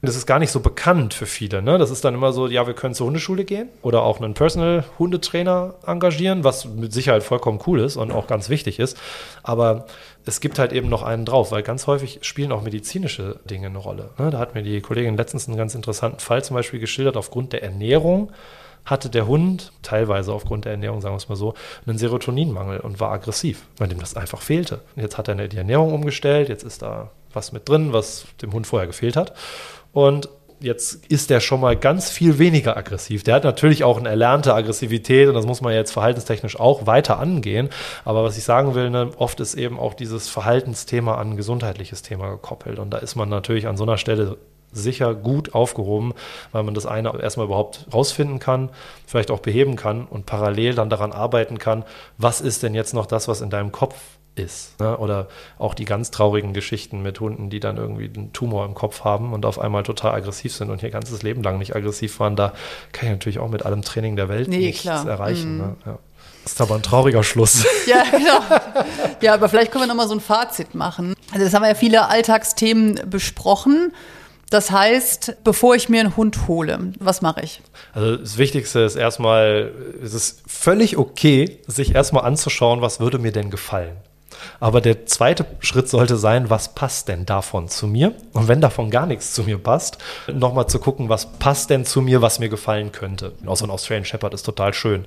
[0.00, 1.60] Das ist gar nicht so bekannt für viele.
[1.60, 1.76] Ne?
[1.76, 5.74] Das ist dann immer so, ja, wir können zur Hundeschule gehen oder auch einen Personal-Hundetrainer
[5.86, 8.96] engagieren, was mit Sicherheit vollkommen cool ist und auch ganz wichtig ist.
[9.42, 9.86] Aber
[10.24, 13.78] es gibt halt eben noch einen drauf, weil ganz häufig spielen auch medizinische Dinge eine
[13.78, 14.10] Rolle.
[14.18, 14.30] Ne?
[14.30, 17.16] Da hat mir die Kollegin letztens einen ganz interessanten Fall zum Beispiel geschildert.
[17.16, 18.30] Aufgrund der Ernährung
[18.84, 21.54] hatte der Hund, teilweise aufgrund der Ernährung, sagen wir es mal so,
[21.86, 24.80] einen Serotoninmangel und war aggressiv, weil dem das einfach fehlte.
[24.96, 28.66] Jetzt hat er die Ernährung umgestellt, jetzt ist da was mit drin, was dem Hund
[28.66, 29.34] vorher gefehlt hat.
[29.92, 30.28] Und
[30.62, 33.22] jetzt ist der schon mal ganz viel weniger aggressiv.
[33.24, 37.18] Der hat natürlich auch eine erlernte Aggressivität und das muss man jetzt verhaltenstechnisch auch weiter
[37.18, 37.68] angehen.
[38.04, 42.02] Aber was ich sagen will, ne, oft ist eben auch dieses Verhaltensthema an ein gesundheitliches
[42.02, 42.78] Thema gekoppelt.
[42.78, 44.38] Und da ist man natürlich an so einer Stelle
[44.72, 46.14] sicher gut aufgehoben,
[46.50, 48.70] weil man das eine erstmal überhaupt rausfinden kann,
[49.06, 51.84] vielleicht auch beheben kann und parallel dann daran arbeiten kann,
[52.16, 53.96] was ist denn jetzt noch das, was in deinem Kopf
[54.34, 54.78] ist.
[54.80, 54.96] Ne?
[54.96, 55.28] Oder
[55.58, 59.32] auch die ganz traurigen Geschichten mit Hunden, die dann irgendwie einen Tumor im Kopf haben
[59.32, 62.36] und auf einmal total aggressiv sind und ihr ganzes Leben lang nicht aggressiv waren.
[62.36, 62.52] Da
[62.92, 65.06] kann ich natürlich auch mit allem Training der Welt nee, nichts klar.
[65.06, 65.56] erreichen.
[65.56, 65.60] Mm.
[65.60, 65.76] Ne?
[65.86, 65.98] Ja.
[66.44, 67.64] Das ist aber ein trauriger Schluss.
[67.86, 68.40] Ja, genau.
[69.20, 71.14] Ja, aber vielleicht können wir nochmal so ein Fazit machen.
[71.32, 73.92] Also das haben wir ja viele Alltagsthemen besprochen.
[74.50, 77.60] Das heißt, bevor ich mir einen Hund hole, was mache ich?
[77.92, 79.72] Also das Wichtigste ist erstmal,
[80.02, 83.96] es ist völlig okay, sich erstmal anzuschauen, was würde mir denn gefallen.
[84.60, 88.14] Aber der zweite Schritt sollte sein, was passt denn davon zu mir?
[88.32, 89.98] Und wenn davon gar nichts zu mir passt,
[90.32, 93.32] nochmal zu gucken, was passt denn zu mir, was mir gefallen könnte.
[93.46, 95.06] Auch so ein Australian Shepherd ist total schön.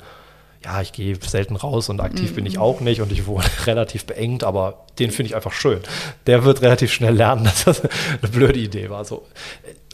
[0.63, 2.36] Ja, ich gehe selten raus und aktiv mhm.
[2.36, 2.61] bin ich mhm.
[2.61, 5.79] auch nicht und ich wohne relativ beengt, aber den finde ich einfach schön.
[6.25, 9.05] Der wird relativ schnell lernen, dass das eine blöde Idee war.
[9.05, 9.27] So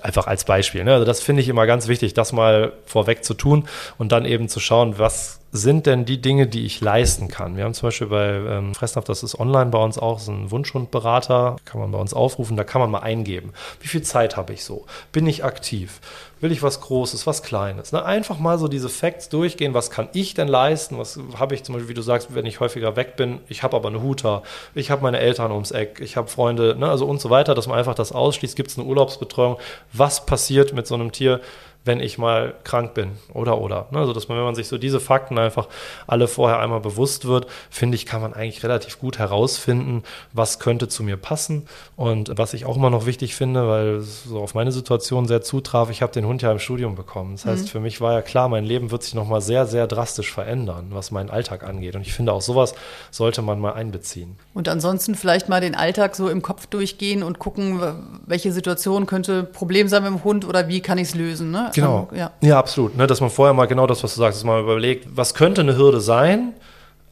[0.02, 0.86] einfach als Beispiel.
[0.86, 0.94] Ne?
[0.94, 3.68] Also das finde ich immer ganz wichtig, das mal vorweg zu tun
[3.98, 7.58] und dann eben zu schauen, was sind denn die Dinge, die ich leisten kann?
[7.58, 10.50] Wir haben zum Beispiel bei ähm, Fressnapf, das ist online bei uns auch, so ein
[10.50, 13.52] Wunschhundberater, kann man bei uns aufrufen, da kann man mal eingeben.
[13.82, 14.86] Wie viel Zeit habe ich so?
[15.12, 16.00] Bin ich aktiv?
[16.40, 17.92] Will ich was Großes, was Kleines?
[17.92, 18.04] Ne?
[18.04, 20.98] Einfach mal so diese Facts durchgehen, was kann ich denn leisten?
[20.98, 23.76] Was habe ich zum Beispiel, wie du sagst, wenn ich häufiger weg bin, ich habe
[23.76, 24.44] aber eine Huter,
[24.74, 26.88] ich habe meine Eltern ums Eck, ich habe Freunde, ne?
[26.88, 28.56] also und so weiter, dass man einfach das ausschließt.
[28.56, 29.58] Gibt es eine Urlaubsbetreuung?
[29.92, 31.42] Was passiert mit so einem Tier?
[31.84, 33.88] Wenn ich mal krank bin oder oder.
[33.92, 34.00] Ne?
[34.00, 35.68] Also dass man, wenn man sich so diese Fakten einfach
[36.06, 40.88] alle vorher einmal bewusst wird, finde ich, kann man eigentlich relativ gut herausfinden, was könnte
[40.88, 41.68] zu mir passen.
[41.96, 45.42] Und was ich auch immer noch wichtig finde, weil es so auf meine Situation sehr
[45.42, 47.34] zutraf, ich habe den Hund ja im Studium bekommen.
[47.34, 47.68] Das heißt, mhm.
[47.68, 51.10] für mich war ja klar, mein Leben wird sich nochmal sehr, sehr drastisch verändern, was
[51.10, 51.96] meinen Alltag angeht.
[51.96, 52.76] Und ich finde auch sowas
[53.10, 54.36] sollte man mal einbeziehen.
[54.54, 57.82] Und ansonsten vielleicht mal den Alltag so im Kopf durchgehen und gucken,
[58.26, 61.52] welche Situation könnte Problem sein mit dem Hund oder wie kann ich es lösen.
[61.52, 61.71] Ne?
[61.76, 62.08] Genau.
[62.14, 62.96] Ja, ja absolut.
[62.96, 65.62] Ne, dass man vorher mal genau das, was du sagst, dass man überlegt, was könnte
[65.62, 66.54] eine Hürde sein?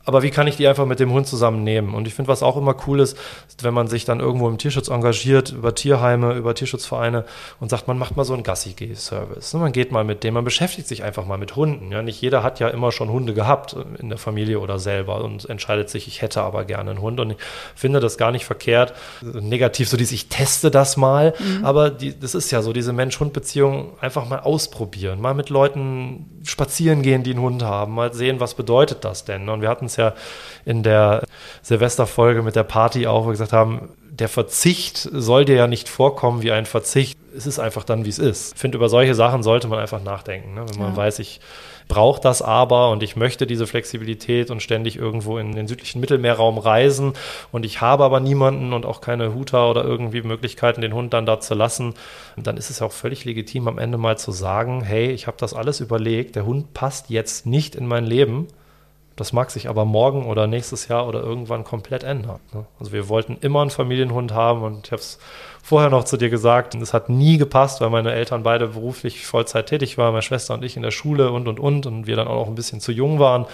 [0.09, 1.93] Aber wie kann ich die einfach mit dem Hund zusammen nehmen?
[1.93, 3.15] Und ich finde, was auch immer cool ist,
[3.61, 7.25] wenn man sich dann irgendwo im Tierschutz engagiert, über Tierheime, über Tierschutzvereine
[7.59, 9.53] und sagt, man macht mal so einen Gassi-Service.
[9.53, 11.91] Man geht mal mit dem, man beschäftigt sich einfach mal mit Hunden.
[11.91, 15.47] Ja, nicht jeder hat ja immer schon Hunde gehabt in der Familie oder selber und
[15.47, 17.19] entscheidet sich, ich hätte aber gerne einen Hund.
[17.19, 17.37] Und ich
[17.75, 18.93] finde das gar nicht verkehrt.
[19.21, 21.35] Negativ so dieses, ich teste das mal.
[21.37, 21.65] Mhm.
[21.65, 25.21] Aber die, das ist ja so, diese Mensch-Hund-Beziehung einfach mal ausprobieren.
[25.21, 27.93] Mal mit Leuten spazieren gehen, die einen Hund haben.
[27.93, 29.49] Mal sehen, was bedeutet das denn?
[29.49, 30.13] Und wir hatten es ja
[30.65, 31.23] in der
[31.61, 33.89] Silvesterfolge mit der Party auch, wo wir gesagt haben,
[34.19, 37.17] der Verzicht soll dir ja nicht vorkommen wie ein Verzicht.
[37.35, 38.53] Es ist einfach dann, wie es ist.
[38.55, 40.55] Ich finde, über solche Sachen sollte man einfach nachdenken.
[40.55, 40.65] Ne?
[40.67, 40.97] Wenn man ja.
[40.97, 41.39] weiß, ich
[41.87, 46.57] brauche das aber und ich möchte diese Flexibilität und ständig irgendwo in den südlichen Mittelmeerraum
[46.59, 47.13] reisen
[47.51, 51.25] und ich habe aber niemanden und auch keine Huter oder irgendwie Möglichkeiten, den Hund dann
[51.25, 51.95] da zu lassen,
[52.37, 55.37] dann ist es ja auch völlig legitim, am Ende mal zu sagen, hey, ich habe
[55.39, 58.47] das alles überlegt, der Hund passt jetzt nicht in mein Leben
[59.19, 62.39] das mag sich aber morgen oder nächstes Jahr oder irgendwann komplett ändern.
[62.53, 62.65] Ne?
[62.79, 65.19] Also wir wollten immer einen Familienhund haben und ich habe es
[65.61, 69.67] vorher noch zu dir gesagt, es hat nie gepasst, weil meine Eltern beide beruflich Vollzeit
[69.67, 72.27] tätig waren, meine Schwester und ich in der Schule und und und und wir dann
[72.27, 73.45] auch noch ein bisschen zu jung waren.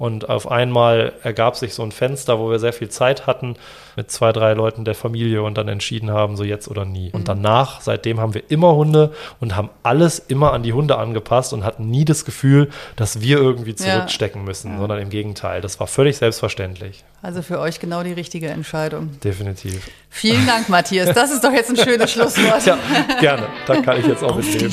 [0.00, 3.56] Und auf einmal ergab sich so ein Fenster, wo wir sehr viel Zeit hatten
[3.96, 7.08] mit zwei, drei Leuten der Familie und dann entschieden haben, so jetzt oder nie.
[7.08, 7.14] Mhm.
[7.16, 11.52] Und danach, seitdem haben wir immer Hunde und haben alles immer an die Hunde angepasst
[11.52, 14.46] und hatten nie das Gefühl, dass wir irgendwie zurückstecken ja.
[14.46, 14.78] müssen, ja.
[14.78, 15.60] sondern im Gegenteil.
[15.60, 17.04] Das war völlig selbstverständlich.
[17.20, 19.20] Also für euch genau die richtige Entscheidung.
[19.20, 19.86] Definitiv.
[20.08, 21.14] Vielen Dank, Matthias.
[21.14, 22.64] Das ist doch jetzt ein schönes Schlusswort.
[22.64, 22.78] Ja,
[23.20, 23.48] gerne.
[23.66, 24.72] Da kann ich jetzt auch mitleben.